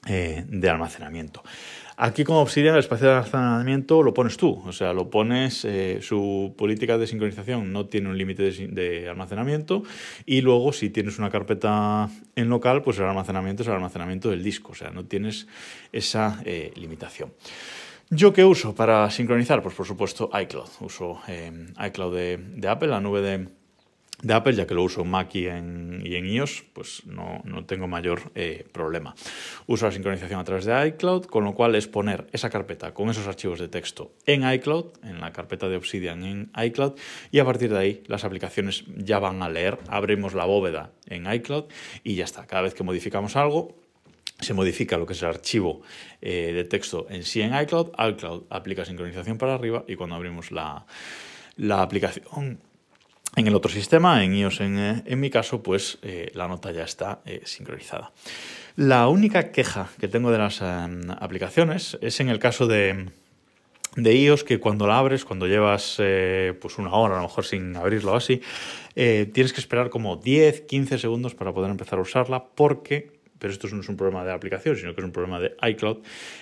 eh, 0.08 0.46
de 0.48 0.70
almacenamiento. 0.70 1.44
Aquí 2.02 2.24
con 2.24 2.38
Obsidian 2.38 2.76
el 2.76 2.80
espacio 2.80 3.08
de 3.08 3.14
almacenamiento 3.16 4.02
lo 4.02 4.14
pones 4.14 4.38
tú, 4.38 4.64
o 4.66 4.72
sea, 4.72 4.94
lo 4.94 5.10
pones, 5.10 5.66
eh, 5.66 6.00
su 6.02 6.56
política 6.58 6.98
de 6.98 7.06
sincronización 7.06 7.74
no 7.74 7.88
tiene 7.88 8.08
un 8.08 8.18
límite 8.18 8.50
de, 8.50 9.10
almacenamiento 9.10 9.84
y 10.26 10.40
luego 10.40 10.72
si 10.72 10.90
tienes 10.90 11.20
una 11.20 11.30
carpeta 11.30 12.10
en 12.38 12.48
local, 12.48 12.82
pues 12.84 12.98
el 13.00 13.04
almacenamiento 13.04 13.64
es 13.64 13.68
el 13.68 13.76
almacenamiento 13.76 14.30
del 14.30 14.42
disco, 14.42 14.72
o 14.72 14.76
sea, 14.76 14.92
no 14.92 15.04
tienes 15.04 15.48
esa 15.92 16.42
eh, 16.46 16.72
limitación. 16.78 17.34
¿Yo 18.10 18.32
qué 18.32 18.46
uso 18.46 18.74
para 18.74 19.12
sincronizar? 19.12 19.62
Pues 19.62 19.76
por 19.76 19.86
supuesto 19.86 20.32
iCloud. 20.42 20.70
Uso 20.80 21.20
iCloud 21.86 22.16
de, 22.16 22.68
Apple, 22.68 22.88
la 22.88 23.02
nube 23.02 23.22
de, 23.22 23.50
de 24.22 24.34
Apple, 24.34 24.54
ya 24.54 24.68
que 24.68 24.74
lo 24.74 24.84
uso 24.84 25.02
en 25.02 25.10
Mac 25.10 25.34
y 25.36 25.48
en, 25.48 26.02
iOS, 26.04 26.66
pues 26.74 27.06
no, 27.06 27.42
no 27.46 27.66
tengo 27.66 27.88
mayor 27.88 28.32
eh, 28.36 28.66
problema. 28.72 29.16
Uso 29.68 29.86
la 29.86 29.92
sincronización 29.92 30.40
a 30.40 30.44
través 30.44 30.66
de 30.66 30.88
iCloud, 30.88 31.26
con 31.26 31.46
lo 31.46 31.54
cual 31.54 31.76
es 31.76 31.88
poner 31.88 32.28
esa 32.32 32.50
carpeta 32.50 32.94
con 32.94 33.10
esos 33.10 33.28
archivos 33.28 33.60
de 33.60 33.70
texto 33.70 34.14
en 34.26 34.50
iCloud, 34.50 34.86
en 35.04 35.22
la 35.22 35.32
carpeta 35.32 35.70
de 35.70 35.78
Obsidian 35.78 36.24
en 36.24 36.52
iCloud, 36.56 36.94
y 37.32 37.40
a 37.40 37.46
partir 37.46 37.72
de 37.72 37.78
ahí 37.78 38.04
las 38.08 38.26
aplicaciones 38.26 38.84
ya 38.98 39.20
van 39.20 39.42
a 39.42 39.50
leer, 39.50 39.80
abrimos 39.88 40.34
la 40.34 40.46
bóveda 40.46 40.92
en 41.06 41.32
iCloud 41.32 41.66
y 42.04 42.16
ya 42.16 42.26
está. 42.26 42.46
Cada 42.46 42.64
vez 42.64 42.74
que 42.74 42.84
modificamos 42.84 43.36
algo, 43.38 43.78
se 44.40 44.54
modifica 44.54 44.98
lo 44.98 45.06
que 45.06 45.14
es 45.14 45.22
el 45.22 45.30
archivo 45.30 45.82
eh, 46.22 46.52
de 46.54 46.64
texto 46.64 47.08
en 47.10 47.24
sí 47.24 47.42
en 47.42 47.58
iCloud, 47.58 47.92
iCloud 47.98 48.44
aplica 48.50 48.86
sincronización 48.86 49.38
para 49.38 49.54
arriba 49.54 49.84
y 49.88 49.96
cuando 49.96 50.16
abrimos 50.16 50.52
la, 50.52 50.86
la 51.58 51.82
aplicación 51.82 52.60
en 53.40 53.48
el 53.48 53.56
otro 53.56 53.72
sistema, 53.72 54.24
en 54.24 54.34
iOS 54.36 54.62
en, 54.62 54.78
eh, 54.78 55.04
en 55.06 55.20
mi 55.20 55.30
caso, 55.30 55.64
pues 55.64 55.98
eh, 56.02 56.30
la 56.34 56.48
nota 56.48 56.72
ya 56.72 56.84
está 56.84 57.22
eh, 57.26 57.42
sincronizada. 57.46 58.12
La 58.76 59.08
única 59.08 59.52
queja 59.52 59.90
que 60.00 60.08
tengo 60.08 60.32
de 60.32 60.38
las 60.38 60.62
em, 60.62 61.10
aplicaciones 61.10 61.98
es 62.02 62.20
en 62.20 62.30
el 62.30 62.40
caso 62.40 62.68
de, 62.68 63.10
de 63.96 64.16
iOS 64.16 64.44
que 64.44 64.60
cuando 64.60 64.88
la 64.88 64.98
abres, 64.98 65.26
cuando 65.26 65.48
llevas 65.48 65.98
pues 66.62 66.78
una 66.78 66.94
hora 66.94 67.16
a 67.16 67.18
lo 67.18 67.24
mejor 67.24 67.46
sin 67.46 67.76
abrirlo 67.76 68.16
así, 68.16 68.42
tienes 68.94 69.52
que 69.52 69.60
esperar 69.60 69.90
como 69.90 70.16
10, 70.16 70.62
15 70.62 70.98
segundos 70.98 71.36
para 71.36 71.54
poder 71.54 71.72
empezar 71.72 72.00
a 72.00 72.04
usarla 72.04 72.46
porque 72.56 73.19
pero 73.40 73.54
esto 73.54 73.68
no 73.70 73.82
es 73.82 73.90
un 73.90 73.98
problema 73.98 74.24
de 74.24 74.32
aplicación, 74.32 74.76
sino 74.76 74.94
que 74.94 75.02
es 75.02 75.06
un 75.06 75.12
problema 75.12 75.40
de 75.40 75.56
iCloud, 75.70 76.00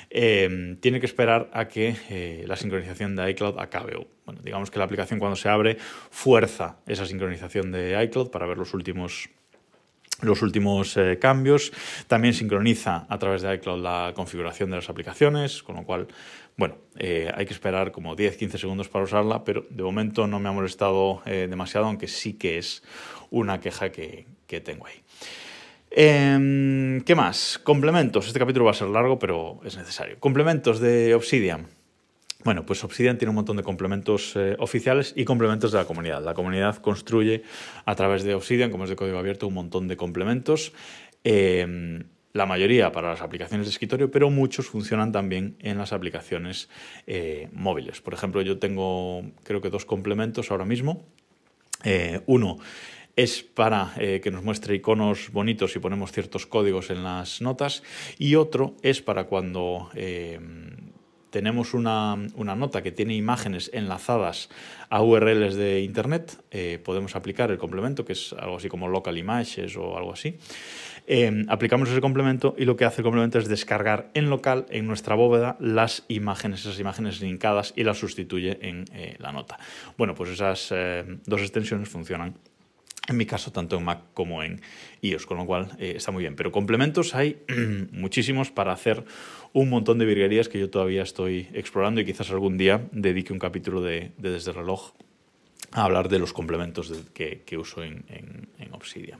eh, 0.10 0.78
tiene 0.82 1.00
que 1.00 1.06
esperar 1.06 1.50
a 1.54 1.68
que 1.68 1.96
eh, 2.10 2.44
la 2.48 2.56
sincronización 2.56 3.16
de 3.16 3.30
iCloud 3.32 3.60
acabe. 3.60 4.06
Bueno, 4.26 4.42
digamos 4.44 4.72
que 4.72 4.80
la 4.80 4.86
aplicación 4.86 5.20
cuando 5.20 5.36
se 5.36 5.48
abre 5.48 5.78
fuerza 5.80 6.80
esa 6.88 7.06
sincronización 7.06 7.72
de 7.72 8.04
iCloud 8.04 8.30
para 8.30 8.46
ver 8.46 8.58
los 8.58 8.74
últimos 8.74 9.30
los 10.22 10.42
últimos 10.42 10.98
eh, 10.98 11.20
cambios. 11.22 11.72
También 12.08 12.34
sincroniza 12.34 13.06
a 13.08 13.20
través 13.20 13.44
de 13.44 13.54
iCloud 13.54 13.84
la 13.84 14.14
configuración 14.16 14.72
de 14.72 14.78
las 14.78 14.90
aplicaciones, 14.90 15.62
con 15.62 15.76
lo 15.76 15.84
cual, 15.84 16.08
bueno, 16.58 16.76
hay 17.00 17.46
que 17.46 17.54
esperar 17.54 17.92
como 17.92 18.16
10-15 18.16 18.58
segundos 18.58 18.90
para 18.90 19.06
usarla, 19.06 19.44
pero 19.44 19.64
de 19.70 19.84
momento 19.84 20.26
no 20.26 20.40
me 20.40 20.50
ha 20.50 20.52
molestado 20.52 21.22
demasiado, 21.26 21.86
aunque 21.86 22.08
sí 22.08 22.34
que 22.34 22.58
es 22.58 22.82
una 23.30 23.60
queja 23.60 23.92
que, 23.92 24.26
que 24.48 24.60
tengo 24.60 24.88
ahí. 24.88 25.04
Em, 25.90 27.02
¿Qué 27.02 27.16
más? 27.16 27.60
Complementos. 27.64 28.28
Este 28.28 28.40
capítulo 28.40 28.66
va 28.66 28.72
a 28.72 28.76
ser 28.76 28.88
largo, 28.90 29.18
pero 29.20 29.60
es 29.64 29.78
necesario. 29.78 30.20
Complementos 30.20 30.80
de 30.80 31.16
Obsidian. 31.16 31.68
Bueno, 32.44 32.66
pues 32.66 32.84
Obsidian 32.84 33.18
tiene 33.18 33.30
un 33.30 33.36
montón 33.36 33.58
de 33.58 33.64
complementos 33.64 34.34
eh, 34.36 34.56
oficiales 34.60 35.14
y 35.16 35.26
complementos 35.26 35.72
de 35.72 35.80
la 35.80 35.86
comunidad. 35.86 36.24
La 36.24 36.34
comunidad 36.34 36.78
construye 36.78 37.44
a 37.86 37.96
través 37.96 38.24
de 38.24 38.36
Obsidian, 38.36 38.72
como 38.72 38.84
es 38.84 38.90
de 38.90 38.96
código 38.96 39.18
abierto, 39.18 39.48
un 39.48 39.56
montón 39.56 39.88
de 39.88 39.98
complementos. 39.98 40.72
Em, 41.24 42.04
la 42.34 42.46
mayoría 42.46 42.92
para 42.92 43.10
las 43.10 43.22
aplicaciones 43.22 43.66
de 43.66 43.72
escritorio, 43.72 44.12
pero 44.12 44.30
muchos 44.30 44.68
funcionan 44.68 45.12
también 45.12 45.58
en 45.60 45.78
las 45.78 45.92
aplicaciones 45.92 46.70
eh, 47.08 47.50
móviles. 47.52 48.00
Por 48.02 48.14
ejemplo, 48.14 48.42
yo 48.42 48.60
tengo 48.60 49.24
creo 49.44 49.60
que 49.60 49.70
dos 49.70 49.86
complementos 49.86 50.52
ahora 50.52 50.66
mismo. 50.66 51.04
Eh, 51.84 52.22
uno 52.28 52.58
es 53.18 53.42
para 53.42 53.94
eh, 53.98 54.22
que 54.24 54.32
nos 54.32 54.44
muestre 54.44 54.76
iconos 54.76 55.32
bonitos 55.32 55.76
y 55.76 55.80
ponemos 55.80 56.12
ciertos 56.12 56.46
códigos 56.46 56.92
en 56.92 57.04
las 57.04 57.42
notas 57.42 57.84
y 58.20 58.36
otro 58.36 58.76
es 58.84 59.02
para 59.02 59.26
cuando 59.26 59.90
eh, 59.96 60.40
tenemos 61.32 61.74
una, 61.74 62.16
nota 62.16 62.84
que 62.84 62.92
tiene 62.92 63.16
imágenes 63.16 63.72
enlazadas 63.74 64.50
a 64.90 65.02
URLs 65.02 65.56
de 65.56 65.82
Internet, 65.82 66.42
eh, 66.52 66.80
podemos 66.84 67.16
aplicar 67.16 67.50
el 67.52 67.58
complemento, 67.58 68.06
que 68.06 68.14
es 68.14 68.34
algo 68.34 68.58
así 68.58 68.70
como 68.70 68.88
local 68.88 69.18
images 69.18 69.76
o 69.78 69.98
algo 69.98 70.14
así. 70.14 70.38
aplicamos 71.50 71.90
ese 71.90 72.02
complemento 72.02 72.56
y 72.56 72.66
lo 72.66 72.76
que 72.76 72.86
hace 72.86 73.02
el 73.02 73.04
complemento 73.04 73.40
es 73.40 73.48
descargar 73.48 74.12
en 74.14 74.30
local, 74.30 74.68
en 74.70 74.86
nuestra 74.86 75.16
bóveda, 75.16 75.58
las 75.60 76.06
imágenes, 76.08 76.62
esas 76.62 76.80
imágenes 76.80 77.20
linkadas 77.20 77.74
y 77.76 77.84
las 77.84 77.98
sustituye 77.98 78.60
en 78.62 78.86
la 79.18 79.32
nota. 79.32 79.58
Bueno, 79.98 80.14
pues 80.14 80.30
esas 80.30 80.74
dos 81.26 81.42
extensiones 81.42 81.90
funcionan 81.90 82.36
en 83.08 83.18
mi 83.18 83.26
caso, 83.26 83.52
tanto 83.52 83.78
en 83.78 83.86
Mac 83.86 84.02
como 84.14 84.44
en 84.44 84.62
iOS, 85.02 85.26
con 85.26 85.38
lo 85.38 85.46
cual 85.46 85.72
eh, 85.80 85.94
está 85.96 86.12
muy 86.12 86.24
bien. 86.24 86.36
Pero 86.36 86.52
complementos 86.52 87.16
hay 87.16 87.38
muchísimos 87.92 88.52
para 88.52 88.74
hacer 88.74 89.04
un 89.54 89.70
montón 89.70 89.98
de 89.98 90.06
virguerías 90.06 90.50
que 90.50 90.60
yo 90.60 90.70
todavía 90.70 91.04
estoy 91.04 91.48
explorando 91.54 92.02
y 92.02 92.06
quizás 92.06 92.30
algún 92.32 92.58
día 92.58 92.88
dedique 92.92 93.34
un 93.34 93.40
capítulo 93.40 93.82
de, 93.82 94.12
Desde 94.18 94.52
el 94.52 94.58
reloj 94.58 94.92
a 95.72 95.84
hablar 95.84 96.10
de 96.10 96.20
los 96.20 96.34
complementos 96.34 96.92
que, 97.14 97.58
uso 97.58 97.84
en, 97.84 98.48
Obsidian. 98.72 99.20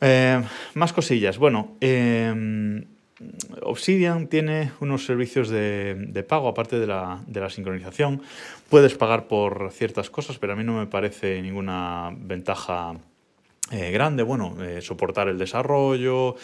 Eh, 0.00 0.42
más 0.74 0.92
cosillas. 0.92 1.38
Bueno, 1.38 1.76
eh, 1.80 2.84
Obsidian 3.62 4.26
tiene 4.26 4.72
unos 4.80 5.06
servicios 5.06 5.48
de, 5.48 6.24
pago, 6.28 6.48
aparte 6.48 6.78
de 6.78 6.86
la, 6.86 7.50
sincronización. 7.50 8.22
Puedes 8.68 8.94
pagar 8.94 9.28
por 9.28 9.70
ciertas 9.72 10.10
cosas, 10.10 10.38
pero 10.38 10.54
a 10.54 10.56
mí 10.56 10.64
no 10.64 10.78
me 10.78 10.86
parece 10.86 11.40
ninguna 11.40 12.10
ventaja 12.16 12.94
eh, 13.70 13.90
grande. 13.92 14.22
Bueno, 14.24 14.56
eh, 14.62 14.80
soportar 14.80 15.28
el 15.28 15.38
desarrollo, 15.38 16.34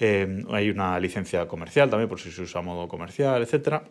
eh, 0.00 0.44
hay 0.50 0.70
una 0.70 1.00
licencia 1.00 1.48
comercial 1.48 1.88
también, 1.88 2.08
por 2.08 2.20
si 2.20 2.30
se 2.30 2.42
usa 2.42 2.60
a 2.60 2.62
modo 2.62 2.88
comercial, 2.88 3.42
etc. 3.42 3.82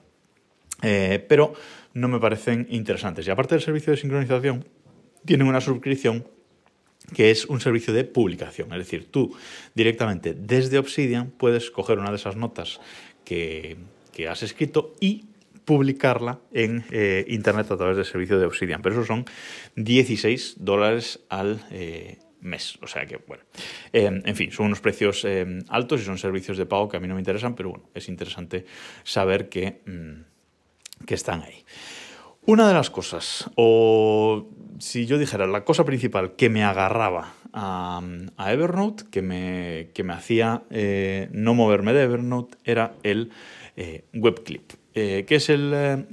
pero 1.27 1.53
no 1.93 2.07
me 2.07 2.19
parecen 2.19 2.67
interesantes. 2.69 3.25
Y 3.27 3.31
aparte 3.31 3.55
del 3.55 3.63
servicio 3.63 3.91
de 3.91 3.97
sincronización, 3.97 4.63
tienen 5.25 5.47
una 5.47 5.59
suscripción 5.59 6.36
que 7.13 7.31
es 7.31 7.45
un 7.45 7.61
servicio 7.61 7.93
de 7.93 8.03
publicación. 8.03 8.71
Es 8.73 8.79
decir, 8.79 9.09
tú 9.11 9.35
directamente 9.73 10.33
desde 10.33 10.77
Obsidian 10.77 11.31
puedes 11.31 11.71
coger 11.71 11.99
una 11.99 12.09
de 12.09 12.17
esas 12.17 12.35
notas 12.35 12.79
que, 13.23 13.77
has 14.27 14.41
escrito 14.41 14.95
y 14.99 15.25
publicarla 15.63 16.39
en 16.51 16.83
eh, 16.89 17.23
Internet 17.27 17.69
a 17.69 17.77
través 17.77 17.97
del 17.97 18.05
servicio 18.05 18.39
de 18.39 18.45
Obsidian. 18.45 18.81
Pero 18.81 18.95
eso 18.95 19.05
son 19.05 19.25
16 19.75 20.55
dólares 20.59 21.19
al 21.29 21.63
eh, 21.69 22.17
mes. 22.41 22.79
O 22.81 22.87
sea 22.87 23.05
que, 23.05 23.17
bueno, 23.17 23.43
eh, 23.93 24.05
en 24.25 24.35
fin, 24.35 24.51
son 24.51 24.67
unos 24.67 24.81
precios 24.81 25.25
altos 25.69 26.01
y 26.01 26.05
son 26.05 26.17
servicios 26.17 26.57
de 26.57 26.65
pago 26.65 26.89
que 26.89 26.97
a 26.97 26.99
mí 26.99 27.07
no 27.07 27.13
me 27.13 27.21
interesan, 27.21 27.53
pero 27.55 27.69
bueno, 27.69 27.89
es 27.93 28.09
interesante 28.09 28.65
saber 29.03 29.49
que, 29.49 29.81
mm, 29.85 31.05
que 31.05 31.13
están 31.13 31.43
ahí. 31.43 31.63
Una 32.47 32.65
de 32.65 32.73
las 32.73 32.89
cosas, 32.89 33.51
o 33.55 34.47
si 34.79 35.05
yo 35.05 35.17
dijera 35.17 35.47
la 35.47 35.65
cosa 35.65 35.83
principal 35.83 36.37
que 36.37 36.49
me 36.49 36.63
agarraba 36.63 37.33
a, 37.51 38.01
Evernote, 38.39 39.03
que 39.11 39.21
me, 39.21 39.89
me 40.01 40.13
hacía 40.13 40.63
eh, 40.69 41.27
no 41.33 41.53
moverme 41.55 41.91
de 41.91 42.03
Evernote, 42.03 42.57
era 42.63 42.93
el 43.03 43.31
eh, 43.75 44.05
WebClip. 44.13 44.71
Eh, 44.93 45.25
¿Qué 45.27 45.35
es 45.35 45.49
el, 45.49 46.07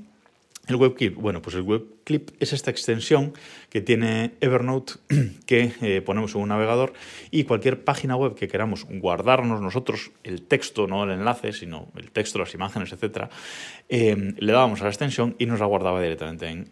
el 0.69 0.77
WebClip? 0.77 1.17
Bueno, 1.17 1.43
pues 1.43 1.57
el 1.57 1.63
WebClip 1.63 2.31
es 2.41 2.53
esta 2.53 2.71
extensión 2.71 3.33
que 3.69 3.81
tiene 3.81 4.33
Evernote 4.41 4.95
que 5.47 6.03
ponemos 6.05 6.35
en 6.35 6.43
un 6.43 6.49
navegador 6.49 6.93
y 7.31 7.45
cualquier 7.45 7.85
página 7.85 8.17
web 8.17 8.35
que 8.35 8.49
queramos 8.49 8.87
guardarnos 8.89 9.61
nosotros, 9.61 10.13
el 10.23 10.43
texto, 10.43 10.87
no 10.87 11.05
el 11.05 11.11
enlace, 11.11 11.53
sino 11.53 11.89
el 11.97 12.11
texto, 12.11 12.39
las 12.39 12.55
imágenes, 12.55 12.93
etc., 12.93 13.29
le 13.89 14.53
dábamos 14.53 14.81
a 14.81 14.85
la 14.85 14.91
extensión 14.91 15.37
y 15.39 15.47
nos 15.47 15.61
la 15.61 15.67
guardaba 15.67 16.01
directamente 16.01 16.49
en 16.49 16.71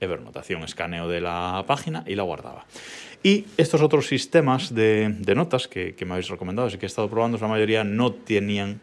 Evernote. 0.00 0.38
Hacía 0.38 0.56
un 0.56 0.64
escaneo 0.64 1.08
de 1.08 1.20
la 1.20 1.64
página 1.66 2.04
y 2.06 2.14
la 2.14 2.22
guardaba. 2.22 2.66
Y 3.22 3.46
estos 3.56 3.80
otros 3.80 4.06
sistemas 4.06 4.74
de, 4.74 5.08
notas 5.34 5.66
que, 5.66 5.96
me 6.04 6.12
habéis 6.12 6.28
recomendado 6.28 6.68
y 6.68 6.76
que 6.76 6.84
he 6.84 6.86
estado 6.86 7.08
probando, 7.08 7.38
la 7.38 7.48
mayoría 7.48 7.82
no 7.82 8.12
tenían 8.12 8.80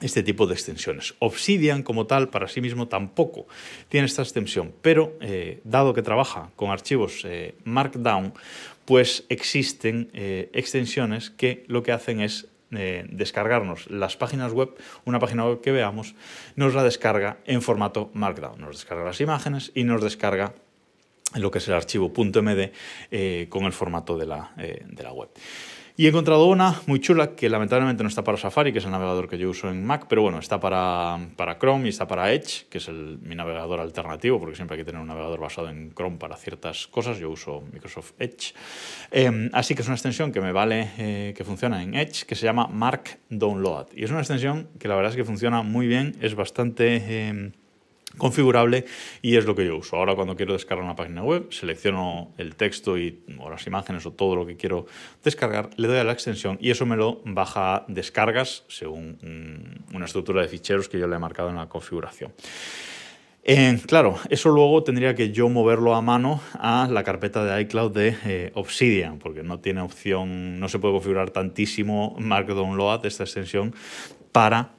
este 0.00 0.22
tipo 0.22 0.46
de 0.46 0.54
extensiones. 0.54 1.14
Obsidian 1.20 1.82
como 1.82 2.06
tal 2.06 2.28
para 2.28 2.48
sí 2.48 2.60
mismo 2.60 2.88
tampoco 2.88 3.46
tiene 3.88 4.06
esta 4.06 4.22
extensión, 4.22 4.72
pero 4.82 5.16
eh, 5.20 5.60
dado 5.64 5.94
que 5.94 6.02
trabaja 6.02 6.50
con 6.56 6.70
archivos 6.70 7.22
eh, 7.24 7.54
Markdown, 7.64 8.34
pues 8.84 9.24
existen 9.28 10.10
eh, 10.12 10.50
extensiones 10.52 11.30
que 11.30 11.64
lo 11.68 11.82
que 11.82 11.92
hacen 11.92 12.20
es 12.20 12.48
descargarnos 12.68 13.88
las 13.90 14.16
páginas 14.16 14.52
web, 14.52 14.70
una 15.04 15.20
página 15.20 15.46
web 15.46 15.60
que 15.60 15.70
veamos, 15.70 16.16
nos 16.56 16.74
la 16.74 16.82
descarga 16.82 17.38
en 17.46 17.62
formato 17.62 18.10
Markdown. 18.12 18.60
Nos 18.60 18.78
descarga 18.78 19.04
las 19.04 19.20
imágenes 19.20 19.70
y 19.74 19.84
nos 19.84 20.02
descarga 20.02 20.52
lo 21.36 21.50
que 21.52 21.58
es 21.58 21.68
el 21.68 21.74
archivo 21.74 22.12
.md 22.12 23.48
con 23.48 23.64
el 23.64 23.72
formato 23.72 24.18
de 24.18 24.26
la, 24.26 24.52
de 24.56 25.02
la 25.02 25.12
web. 25.12 25.30
Y 25.98 26.04
he 26.04 26.08
encontrado 26.10 26.44
una 26.46 26.82
muy 26.86 27.00
chula 27.00 27.34
que 27.34 27.48
lamentablemente 27.48 28.02
no 28.02 28.10
está 28.10 28.22
para 28.22 28.36
Safari, 28.36 28.70
que 28.70 28.80
es 28.80 28.84
el 28.84 28.90
navegador 28.90 29.30
que 29.30 29.38
yo 29.38 29.48
uso 29.48 29.70
en 29.70 29.82
Mac, 29.82 30.04
pero 30.10 30.20
bueno, 30.20 30.38
está 30.38 30.60
para, 30.60 31.18
para 31.36 31.58
Chrome 31.58 31.86
y 31.86 31.88
está 31.88 32.06
para 32.06 32.34
Edge, 32.34 32.66
que 32.68 32.76
es 32.76 32.88
el, 32.88 33.18
mi 33.22 33.34
navegador 33.34 33.80
alternativo, 33.80 34.38
porque 34.38 34.56
siempre 34.56 34.74
hay 34.74 34.82
que 34.82 34.84
tener 34.84 35.00
un 35.00 35.06
navegador 35.06 35.40
basado 35.40 35.70
en 35.70 35.94
Chrome 35.94 36.18
para 36.18 36.36
ciertas 36.36 36.86
cosas. 36.86 37.18
Yo 37.18 37.30
uso 37.30 37.62
Microsoft 37.72 38.12
Edge. 38.18 38.52
Em, 39.10 39.48
así 39.54 39.74
que 39.74 39.80
es 39.80 39.88
una 39.88 39.94
extensión 39.94 40.32
que 40.32 40.42
me 40.42 40.52
vale, 40.52 40.90
eh, 40.98 41.34
que 41.34 41.44
funciona 41.44 41.82
en 41.82 41.94
Edge, 41.94 42.26
que 42.26 42.34
se 42.34 42.44
llama 42.44 42.66
Mark 42.66 43.18
Download. 43.30 43.86
Y 43.94 44.04
es 44.04 44.10
una 44.10 44.20
extensión 44.20 44.68
que 44.78 44.88
la 44.88 44.96
verdad 44.96 45.12
es 45.12 45.16
que 45.16 45.24
funciona 45.24 45.62
muy 45.62 45.86
bien, 45.86 46.14
es 46.20 46.34
bastante... 46.34 47.28
Em, 47.28 47.52
configurable 48.16 48.84
y 49.22 49.36
es 49.36 49.44
lo 49.44 49.54
que 49.54 49.66
yo 49.66 49.76
uso. 49.76 49.96
Ahora 49.96 50.14
cuando 50.14 50.36
quiero 50.36 50.52
descargar 50.52 50.84
una 50.84 50.96
página 50.96 51.22
web, 51.22 51.52
selecciono 51.52 52.32
el 52.38 52.56
texto 52.56 52.98
y, 52.98 53.24
o 53.38 53.50
las 53.50 53.66
imágenes 53.66 54.06
o 54.06 54.12
todo 54.12 54.36
lo 54.36 54.46
que 54.46 54.56
quiero 54.56 54.86
descargar, 55.22 55.70
le 55.76 55.88
doy 55.88 55.98
a 55.98 56.04
la 56.04 56.12
extensión 56.12 56.58
y 56.60 56.70
eso 56.70 56.86
me 56.86 56.96
lo 56.96 57.20
baja 57.24 57.76
a 57.76 57.84
descargas 57.88 58.64
según 58.68 59.84
una 59.92 60.04
estructura 60.04 60.42
de 60.42 60.48
ficheros 60.48 60.88
que 60.88 60.98
yo 60.98 61.06
le 61.06 61.16
he 61.16 61.18
marcado 61.18 61.50
en 61.50 61.56
la 61.56 61.68
configuración. 61.68 62.32
Eh, 63.48 63.78
claro, 63.86 64.18
eso 64.28 64.48
luego 64.48 64.82
tendría 64.82 65.14
que 65.14 65.30
yo 65.30 65.48
moverlo 65.48 65.94
a 65.94 66.02
mano 66.02 66.40
a 66.54 66.88
la 66.90 67.04
carpeta 67.04 67.44
de 67.44 67.62
iCloud 67.62 67.92
de 67.92 68.16
eh, 68.24 68.50
Obsidian, 68.54 69.20
porque 69.20 69.44
no 69.44 69.60
tiene 69.60 69.82
opción, 69.82 70.58
no 70.58 70.68
se 70.68 70.80
puede 70.80 70.94
configurar 70.94 71.30
tantísimo 71.30 72.16
Markdown 72.18 72.76
Load, 72.76 73.06
esta 73.06 73.22
extensión, 73.22 73.72
para 74.32 74.70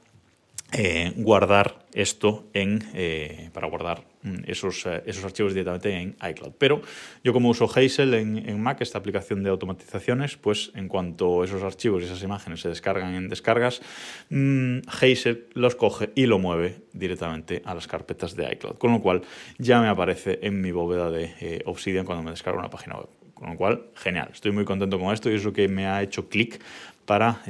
eh, 0.70 1.14
guardar 1.16 1.86
esto 1.94 2.44
en, 2.52 2.84
eh, 2.92 3.48
para 3.54 3.68
guardar 3.68 4.04
mm, 4.22 4.40
esos, 4.46 4.84
eh, 4.84 5.02
esos 5.06 5.24
archivos 5.24 5.54
directamente 5.54 5.90
en 5.94 6.14
iCloud. 6.30 6.52
Pero 6.58 6.82
yo 7.24 7.32
como 7.32 7.48
uso 7.48 7.64
Hazel 7.64 8.12
en, 8.12 8.60
Mac, 8.60 8.82
esta 8.82 8.98
aplicación 8.98 9.42
de 9.42 9.48
automatizaciones, 9.48 10.36
pues 10.36 10.70
en 10.74 10.88
cuanto 10.88 11.42
esos 11.42 11.62
archivos 11.62 12.02
y 12.02 12.04
esas 12.04 12.22
imágenes 12.22 12.60
se 12.60 12.68
descargan 12.68 13.14
en 13.14 13.30
descargas, 13.30 13.80
mm, 14.28 14.80
Hazel 14.88 15.46
los 15.54 15.74
coge 15.74 16.10
y 16.14 16.26
lo 16.26 16.38
mueve 16.38 16.82
directamente 16.92 17.62
a 17.64 17.74
las 17.74 17.86
carpetas 17.86 18.36
de 18.36 18.52
iCloud. 18.52 18.76
Con 18.76 18.92
lo 18.92 19.00
cual 19.00 19.22
ya 19.56 19.80
me 19.80 19.88
aparece 19.88 20.38
en 20.42 20.60
mi 20.60 20.70
bóveda 20.70 21.10
de 21.10 21.62
Obsidian 21.64 22.04
cuando 22.04 22.22
me 22.22 22.30
descargo 22.30 22.58
una 22.58 22.68
página 22.68 22.96
web. 22.96 23.08
Con 23.32 23.48
lo 23.50 23.56
cual, 23.56 23.86
genial. 23.94 24.28
Estoy 24.34 24.50
muy 24.50 24.66
contento 24.66 24.98
con 24.98 25.14
esto 25.14 25.30
y 25.30 25.36
es 25.36 25.44
lo 25.44 25.52
que 25.54 25.66
me 25.66 25.86
ha 25.86 26.02
hecho 26.02 26.28
clic 26.28 26.60
para 27.06 27.40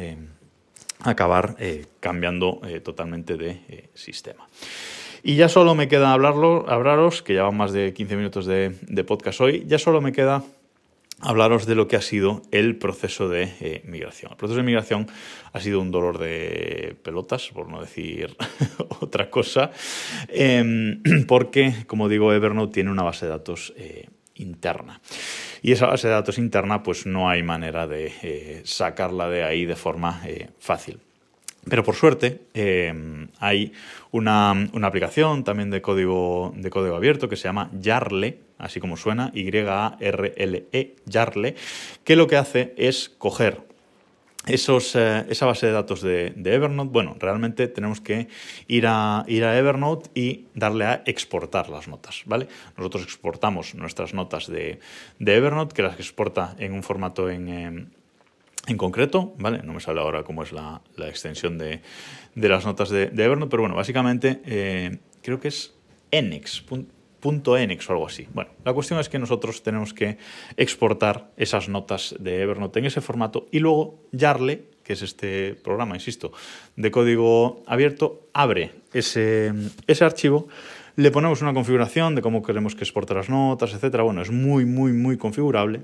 acabar 1.02 1.56
eh, 1.58 1.86
cambiando 2.00 2.60
eh, 2.66 2.80
totalmente 2.80 3.36
de 3.36 3.60
eh, 3.68 3.88
sistema. 3.94 4.46
Y 5.22 5.36
ya 5.36 5.48
solo 5.48 5.74
me 5.74 5.88
queda 5.88 6.12
hablaros, 6.12 7.22
que 7.22 7.34
ya 7.34 7.42
van 7.42 7.56
más 7.56 7.72
de 7.72 7.92
15 7.92 8.16
minutos 8.16 8.46
de, 8.46 8.70
podcast 9.06 9.40
hoy, 9.40 9.64
ya 9.66 9.78
solo 9.78 10.00
me 10.00 10.12
queda 10.12 10.44
hablaros 11.20 11.66
de 11.66 11.74
lo 11.74 11.88
que 11.88 11.96
ha 11.96 12.00
sido 12.00 12.42
el 12.52 12.76
proceso 12.76 13.28
de 13.28 13.82
migración. 13.84 14.30
El 14.30 14.36
proceso 14.36 14.58
de 14.58 14.62
migración 14.62 15.08
ha 15.52 15.60
sido 15.60 15.80
un 15.80 15.90
dolor 15.90 16.18
de 16.18 16.96
pelotas, 17.02 17.48
por 17.48 17.68
no 17.68 17.80
decir 17.80 18.36
otra 19.00 19.28
cosa, 19.28 19.72
em, 20.28 21.02
porque, 21.26 21.74
como 21.88 22.08
digo, 22.08 22.32
Evernote 22.32 22.74
tiene 22.74 22.92
una 22.92 23.02
base 23.02 23.26
de 23.26 23.32
datos 23.32 23.74
interna. 24.38 25.00
Y 25.62 25.72
esa 25.72 25.86
base 25.86 26.08
de 26.08 26.14
datos 26.14 26.38
interna, 26.38 26.82
pues 26.82 27.06
no 27.06 27.28
hay 27.28 27.42
manera 27.42 27.86
de 27.86 28.12
eh, 28.22 28.62
sacarla 28.64 29.28
de 29.28 29.44
ahí 29.44 29.66
de 29.66 29.76
forma 29.76 30.22
eh, 30.26 30.48
fácil. 30.58 31.00
Pero 31.68 31.84
por 31.84 31.94
suerte 31.94 32.40
eh, 32.54 33.26
hay 33.40 33.72
una, 34.10 34.50
aplicación 34.82 35.44
también 35.44 35.70
de 35.70 35.82
código, 35.82 36.54
de 36.56 36.70
código 36.70 36.96
abierto 36.96 37.28
que 37.28 37.36
se 37.36 37.44
llama 37.44 37.70
Yarle, 37.78 38.38
así 38.58 38.80
como 38.80 38.96
suena, 38.96 39.30
Y-A-R-L-E, 39.34 40.96
Yarle, 41.04 41.56
que 42.04 42.16
lo 42.16 42.26
que 42.26 42.36
hace 42.36 42.74
es 42.76 43.10
coger 43.10 43.67
esos, 44.48 44.94
eh, 44.96 45.26
esa 45.28 45.46
base 45.46 45.66
de 45.66 45.72
datos 45.72 46.02
de, 46.02 46.32
Evernote, 46.44 46.90
bueno, 46.90 47.16
realmente 47.18 47.68
tenemos 47.68 48.00
que 48.00 48.28
ir 48.66 48.86
a, 48.86 49.24
ir 49.26 49.44
a 49.44 49.58
Evernote 49.58 50.10
y 50.14 50.46
darle 50.54 50.86
a 50.86 51.02
exportar 51.06 51.68
las 51.68 51.88
notas, 51.88 52.22
¿vale? 52.26 52.48
Nosotros 52.76 53.04
exportamos 53.04 53.74
nuestras 53.74 54.14
notas 54.14 54.48
de, 54.48 54.80
Evernote, 55.20 55.74
que 55.74 55.82
las 55.82 55.94
exporta 55.96 56.54
en 56.58 56.72
un 56.72 56.82
formato 56.82 57.30
en, 57.30 57.92
concreto, 58.76 59.34
¿vale? 59.38 59.62
No 59.62 59.72
me 59.72 59.80
sale 59.80 60.00
ahora 60.00 60.24
cómo 60.24 60.42
es 60.42 60.52
la, 60.52 60.82
extensión 60.98 61.58
de, 61.58 61.80
las 62.34 62.64
notas 62.66 62.90
de, 62.90 63.04
Evernote, 63.04 63.50
pero 63.50 63.62
bueno, 63.62 63.76
básicamente 63.76 64.40
eh, 64.44 64.98
creo 65.22 65.40
que 65.40 65.48
es 65.48 65.74
Enex, 66.10 66.64
.enix 67.22 67.88
o 67.88 67.92
algo 67.92 68.06
así. 68.06 68.28
Bueno, 68.32 68.50
la 68.64 68.72
cuestión 68.72 68.98
es 69.00 69.08
que 69.08 69.18
nosotros 69.18 69.62
tenemos 69.62 69.94
que 69.94 70.18
exportar 70.56 71.30
esas 71.36 71.68
notas 71.68 72.14
de 72.18 72.42
Evernote 72.42 72.78
en 72.78 72.86
ese 72.86 73.00
formato 73.00 73.46
y 73.50 73.58
luego 73.58 74.00
Yarle, 74.12 74.64
que 74.82 74.92
es 74.94 75.02
este 75.02 75.54
programa, 75.54 75.94
insisto, 75.94 76.32
de 76.76 76.90
código 76.90 77.62
abierto, 77.66 78.28
abre 78.32 78.72
ese, 78.92 79.52
ese 79.86 80.04
archivo, 80.04 80.48
le 80.96 81.10
ponemos 81.10 81.42
una 81.42 81.54
configuración 81.54 82.14
de 82.14 82.22
cómo 82.22 82.42
queremos 82.42 82.74
que 82.74 82.82
exporte 82.84 83.14
las 83.14 83.28
notas, 83.28 83.72
etcétera. 83.72 84.02
Bueno, 84.02 84.20
es 84.22 84.30
muy, 84.30 84.64
muy, 84.64 84.92
muy 84.92 85.16
configurable. 85.16 85.82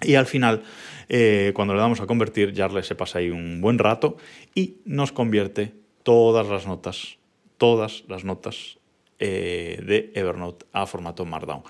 Y 0.00 0.14
al 0.14 0.26
final, 0.26 0.62
eh, 1.08 1.52
cuando 1.54 1.74
le 1.74 1.80
damos 1.80 2.00
a 2.00 2.06
convertir, 2.06 2.52
Yarle 2.52 2.82
se 2.82 2.94
pasa 2.94 3.18
ahí 3.18 3.30
un 3.30 3.60
buen 3.60 3.78
rato 3.78 4.16
y 4.54 4.78
nos 4.84 5.12
convierte 5.12 5.74
todas 6.02 6.48
las 6.48 6.66
notas, 6.66 7.18
todas 7.58 8.04
las 8.08 8.24
notas 8.24 8.78
eh, 9.18 9.80
de 9.84 10.12
Evernote 10.14 10.66
a 10.72 10.86
formato 10.86 11.24
Markdown. 11.24 11.62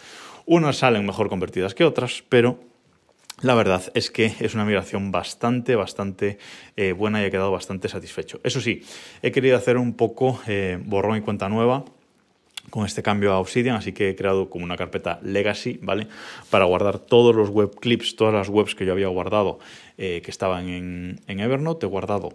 Unas 0.47 0.79
salen 0.79 1.07
mejor 1.07 1.29
convertidas 1.29 1.75
que 1.75 1.85
otras, 1.85 2.25
pero 2.29 2.59
la 3.43 3.55
verdad 3.55 3.83
es 3.95 4.11
que 4.11 4.35
es 4.41 4.55
una 4.55 4.65
migración 4.65 5.11
bastante, 5.13 5.77
bastante 5.77 6.39
eh, 6.77 6.93
buena 6.93 7.23
y 7.23 7.27
he 7.27 7.31
quedado 7.31 7.51
bastante 7.51 7.89
satisfecho. 7.89 8.41
Eso 8.43 8.61
sí, 8.61 8.83
he 9.23 9.33
querido 9.33 9.57
hacer 9.57 9.77
un 9.77 9.95
poco 9.95 10.41
eh, 10.47 10.79
borrón 10.85 11.19
y 11.19 11.21
cuenta 11.21 11.49
nueva 11.49 11.85
con 12.71 12.87
este 12.87 13.03
cambio 13.03 13.33
a 13.33 13.39
Obsidian, 13.39 13.77
así 13.77 13.93
que 13.93 14.11
he 14.11 14.17
creado 14.17 14.49
como 14.49 14.65
una 14.65 14.77
carpeta 14.77 15.19
Legacy, 15.23 15.79
¿vale? 15.83 16.07
Para 16.49 16.65
guardar 16.65 16.99
todos 16.99 17.35
los 17.35 17.51
web 17.51 17.75
clips, 17.79 18.17
todas 18.17 18.33
las 18.33 18.49
webs 18.49 18.75
que 18.75 18.87
yo 18.87 18.93
había 18.93 19.09
guardado 19.09 19.59
que 19.97 20.23
estaban 20.27 20.69
en, 20.69 21.21
en 21.27 21.41
Evernote. 21.41 21.87
He 21.87 21.89
guardado 21.89 22.31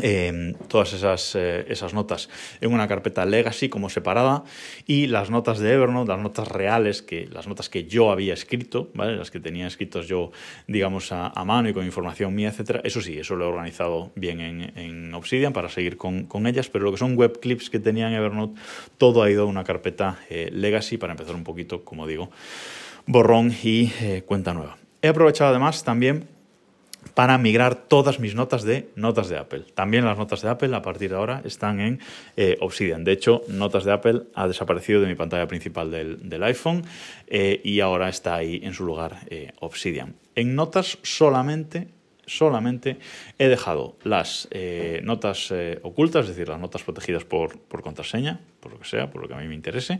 Em, 0.00 0.54
todas 0.68 0.92
esas, 0.92 1.34
eh, 1.34 1.66
esas, 1.68 1.92
notas 1.92 2.28
en 2.60 2.72
una 2.72 2.86
carpeta 2.86 3.26
legacy 3.26 3.68
como 3.68 3.90
separada 3.90 4.44
y 4.86 5.08
las 5.08 5.28
notas 5.28 5.58
de 5.58 5.72
Evernote, 5.72 6.08
las 6.08 6.20
notas 6.20 6.46
reales, 6.46 7.02
que, 7.02 7.26
las 7.26 7.48
notas 7.48 7.68
que 7.68 7.84
yo 7.84 8.12
había 8.12 8.32
escrito, 8.32 8.90
¿vale? 8.94 9.16
las 9.16 9.32
que 9.32 9.40
tenía 9.40 9.66
escritas 9.66 10.06
yo, 10.06 10.30
digamos, 10.68 11.10
a, 11.10 11.32
mano 11.44 11.68
y 11.68 11.72
con 11.72 11.84
información 11.84 12.32
mía, 12.32 12.50
etcétera, 12.50 12.80
eso 12.84 13.00
sí, 13.00 13.18
eso 13.18 13.34
lo 13.34 13.46
he 13.46 13.48
organizado 13.48 14.12
bien 14.14 14.40
en, 14.40 15.14
Obsidian 15.14 15.52
para 15.52 15.68
seguir 15.68 15.96
con, 15.96 16.28
ellas, 16.46 16.68
pero 16.68 16.84
lo 16.84 16.92
que 16.92 16.98
son 16.98 17.16
web 17.16 17.40
clips 17.40 17.68
que 17.68 17.80
tenía 17.80 18.06
en 18.06 18.14
Evernote, 18.14 18.60
todo 18.98 19.22
ha 19.22 19.30
ido 19.30 19.42
a 19.42 19.46
una 19.46 19.64
carpeta 19.64 20.20
eh, 20.30 20.50
legacy 20.52 20.96
para 20.96 21.14
empezar 21.14 21.34
un 21.34 21.42
poquito, 21.42 21.82
como 21.84 22.06
digo, 22.06 22.30
borrón 23.06 23.52
y 23.64 23.90
eh, 24.00 24.22
cuenta 24.24 24.54
nueva. 24.54 24.76
He 25.02 25.08
aprovechado 25.08 25.50
además 25.50 25.82
también 25.82 26.37
para 27.14 27.38
migrar 27.38 27.74
todas 27.74 28.20
mis 28.20 28.34
notas 28.34 28.62
de 28.62 28.90
notas 28.94 29.28
de 29.28 29.38
Apple. 29.38 29.64
También 29.74 30.04
las 30.04 30.18
notas 30.18 30.42
de 30.42 30.48
Apple 30.50 30.74
a 30.74 30.82
partir 30.82 31.10
de 31.10 31.16
ahora 31.16 31.42
están 31.44 31.80
en 31.80 32.00
eh, 32.36 32.56
Obsidian. 32.60 33.04
De 33.04 33.12
hecho, 33.12 33.42
notas 33.48 33.84
de 33.84 33.92
Apple 33.92 34.22
ha 34.34 34.46
desaparecido 34.46 35.00
de 35.00 35.08
mi 35.08 35.14
pantalla 35.14 35.48
principal 35.48 35.90
del, 35.90 36.42
iPhone 36.42 36.84
eh, 37.26 37.60
y 37.64 37.80
ahora 37.80 38.08
está 38.08 38.36
ahí 38.36 38.60
en 38.62 38.72
su 38.72 38.84
lugar 38.84 39.18
eh, 39.30 39.52
Obsidian. 39.60 40.14
En 40.34 40.54
notas 40.54 40.98
solamente 41.02 41.88
solamente 42.28 42.98
he 43.38 43.48
dejado 43.48 43.96
las 44.04 44.48
eh, 44.50 45.00
notas 45.02 45.50
eh, 45.50 45.80
ocultas, 45.82 46.24
es 46.24 46.28
decir, 46.28 46.48
las 46.48 46.60
notas 46.60 46.82
protegidas 46.82 47.24
por, 47.24 47.58
contraseña, 47.82 48.40
por 48.60 48.72
lo 48.72 48.78
que 48.78 48.84
sea, 48.84 49.10
por 49.10 49.22
lo 49.22 49.28
que 49.28 49.34
a 49.34 49.38
mí 49.38 49.48
me 49.48 49.54
interese, 49.54 49.98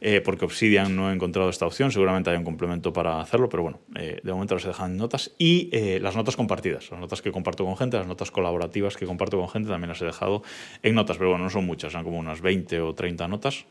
eh, 0.00 0.20
porque 0.20 0.44
Obsidian 0.44 0.96
no 0.96 1.10
he 1.10 1.14
encontrado 1.14 1.50
esta 1.50 1.66
opción, 1.66 1.92
seguramente 1.92 2.30
hay 2.30 2.36
un 2.36 2.44
complemento 2.44 2.92
para 2.92 3.20
hacerlo, 3.20 3.48
pero 3.48 3.62
bueno, 3.62 3.80
de 3.90 4.32
momento 4.32 4.54
las 4.54 4.64
he 4.64 4.68
dejado 4.68 4.88
en 4.88 4.96
notas, 4.96 5.32
y 5.38 5.70
las 6.00 6.16
notas 6.16 6.36
compartidas, 6.36 6.90
las 6.90 7.00
notas 7.00 7.22
que 7.22 7.30
comparto 7.30 7.64
con 7.64 7.76
gente, 7.76 7.98
las 7.98 8.06
notas 8.06 8.30
colaborativas 8.30 8.96
que 8.96 9.06
comparto 9.06 9.38
con 9.38 9.48
gente, 9.48 9.68
también 9.68 9.90
las 9.90 10.00
he 10.00 10.06
dejado 10.06 10.42
en 10.82 10.94
notas, 10.94 11.18
pero 11.18 11.30
bueno, 11.30 11.44
no 11.44 11.50
son 11.50 11.66
muchas, 11.66 11.92
son 11.92 12.04
como 12.04 12.18
unas 12.18 12.40
20 12.40 12.80
o 12.80 12.94
30 12.94 13.28
notas 13.28 13.66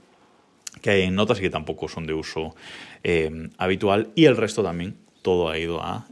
que 0.81 0.91
hay 0.91 1.01
en 1.03 1.15
notas 1.15 1.39
y 1.39 1.41
que 1.41 1.49
tampoco 1.49 1.87
son 1.87 2.05
de 2.05 2.13
uso 2.13 2.55
habitual, 3.57 4.11
y 4.15 4.25
el 4.25 4.37
resto 4.37 4.61
también, 4.61 4.97
todo 5.23 5.49
ha 5.49 5.57
ido 5.57 5.81
a 5.81 6.07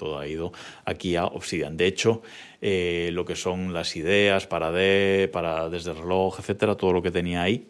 todo 0.00 0.18
ha 0.18 0.26
ido 0.26 0.50
aquí 0.86 1.14
a 1.14 1.26
Obsidian. 1.26 1.76
De 1.76 1.86
hecho, 1.86 2.22
eh, 2.62 3.10
lo 3.12 3.26
que 3.26 3.36
son 3.36 3.74
las 3.74 3.94
ideas 3.96 4.46
para, 4.46 4.72
de, 4.72 5.28
para 5.30 5.68
desde 5.68 5.90
el 5.90 5.98
reloj, 5.98 6.38
etcétera, 6.38 6.74
todo 6.74 6.94
lo 6.94 7.02
que 7.02 7.10
tenía 7.10 7.42
ahí, 7.42 7.68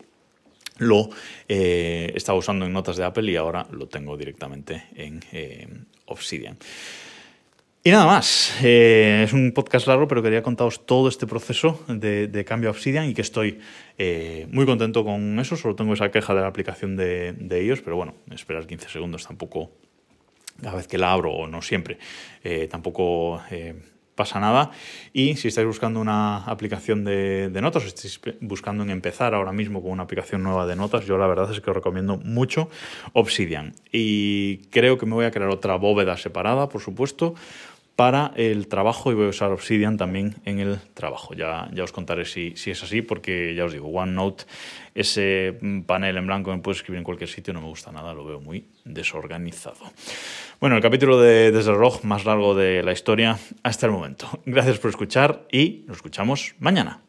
lo 0.79 1.11
eh, 1.49 2.12
estaba 2.14 2.38
usando 2.38 2.64
en 2.66 2.73
notas 2.73 2.97
de 2.97 3.05
Apple 3.05 3.31
y 3.31 3.37
ahora 3.37 3.66
lo 3.73 3.88
tengo 3.88 4.16
directamente 4.16 4.85
en 4.95 5.21
eh, 5.33 5.66
Obsidian. 6.07 6.57
Y 7.83 7.90
nada 7.90 8.05
más, 8.05 8.62
es 8.62 9.33
un 9.33 9.53
podcast 9.53 9.87
largo, 9.87 10.07
pero 10.07 10.23
quería 10.23 10.43
contaros 10.43 10.85
todo 10.85 11.09
este 11.09 11.27
proceso 11.27 11.83
de, 11.88 12.45
cambio 12.47 12.69
a 12.69 12.73
Obsidian 12.73 13.09
y 13.09 13.14
que 13.14 13.23
estoy 13.23 13.59
muy 14.51 14.66
contento 14.66 15.03
con 15.03 15.38
eso. 15.40 15.57
Solo 15.57 15.75
tengo 15.75 15.95
esa 15.95 16.11
queja 16.11 16.35
de 16.35 16.43
la 16.43 16.47
aplicación 16.47 16.95
de, 16.95 17.33
de 17.33 17.61
ellos, 17.62 17.81
pero 17.81 17.97
bueno, 17.97 18.12
esperar 18.31 18.66
15 18.66 18.90
segundos 18.90 19.27
tampoco 19.27 19.71
cada 20.62 20.77
vez 20.77 20.87
que 20.87 20.99
la 20.99 21.12
abro, 21.12 21.33
o 21.33 21.46
no 21.46 21.62
siempre, 21.62 21.99
eh, 22.44 22.68
tampoco 22.68 23.42
eh, 23.51 23.75
pasa 24.20 24.38
nada. 24.38 24.70
Y 25.14 25.37
si 25.37 25.49
estáis 25.49 25.66
buscando 25.66 25.99
una 25.99 26.44
aplicación 26.44 27.05
de, 27.05 27.59
notas, 27.62 27.85
estáis 27.85 28.20
buscando 28.42 28.83
en 28.83 28.90
empezar 28.90 29.35
ahora 29.35 29.53
mismo 29.53 29.81
con 29.81 29.92
una 29.92 30.03
aplicación 30.03 30.42
nueva 30.42 30.66
de 30.66 30.77
notas, 30.77 31.07
yo 31.07 31.16
la 31.16 31.27
verdad 31.27 31.51
es 31.51 31.61
que 31.62 31.70
os 31.70 31.77
recomiendo 31.77 32.18
mucho 32.18 32.68
Obsidian. 33.14 33.73
Y 33.90 34.59
creo 34.70 34.99
que 34.99 35.07
me 35.07 35.14
voy 35.14 35.25
a 35.25 35.31
crear 35.31 35.49
otra 35.49 35.77
bóveda 35.77 36.18
separada, 36.18 36.68
por 36.68 36.83
supuesto, 36.83 37.35
para 38.00 38.32
el 38.34 38.66
trabajo 38.66 39.12
y 39.12 39.14
voy 39.14 39.26
a 39.26 39.28
usar 39.28 39.52
Obsidian 39.52 39.98
también 39.98 40.36
en 40.46 40.58
el 40.58 40.78
trabajo. 40.94 41.34
Ya, 41.34 41.68
ya 41.74 41.84
os 41.84 41.92
contaré 41.92 42.24
si, 42.24 42.56
si 42.56 42.70
es 42.70 42.82
así, 42.82 43.02
porque 43.02 43.54
ya 43.54 43.66
os 43.66 43.74
digo, 43.74 43.88
OneNote, 43.88 44.44
ese 44.94 45.58
panel 45.86 46.16
en 46.16 46.26
blanco 46.26 46.50
me 46.50 46.62
puedo 46.62 46.74
escribir 46.74 46.96
en 46.96 47.04
cualquier 47.04 47.28
sitio, 47.28 47.52
no 47.52 47.60
me 47.60 47.66
gusta 47.66 47.92
nada, 47.92 48.14
lo 48.14 48.24
veo 48.24 48.40
muy 48.40 48.64
desorganizado. 48.86 49.84
Bueno, 50.60 50.76
el 50.76 50.82
capítulo 50.82 51.20
de 51.20 51.52
Desde 51.52 51.72
el 51.72 51.78
más 52.04 52.24
largo 52.24 52.54
de 52.54 52.82
la 52.82 52.92
historia 52.92 53.36
hasta 53.62 53.84
el 53.84 53.92
momento. 53.92 54.30
Gracias 54.46 54.78
por 54.78 54.88
escuchar 54.88 55.46
y 55.52 55.84
nos 55.86 55.98
escuchamos 55.98 56.54
mañana. 56.58 57.02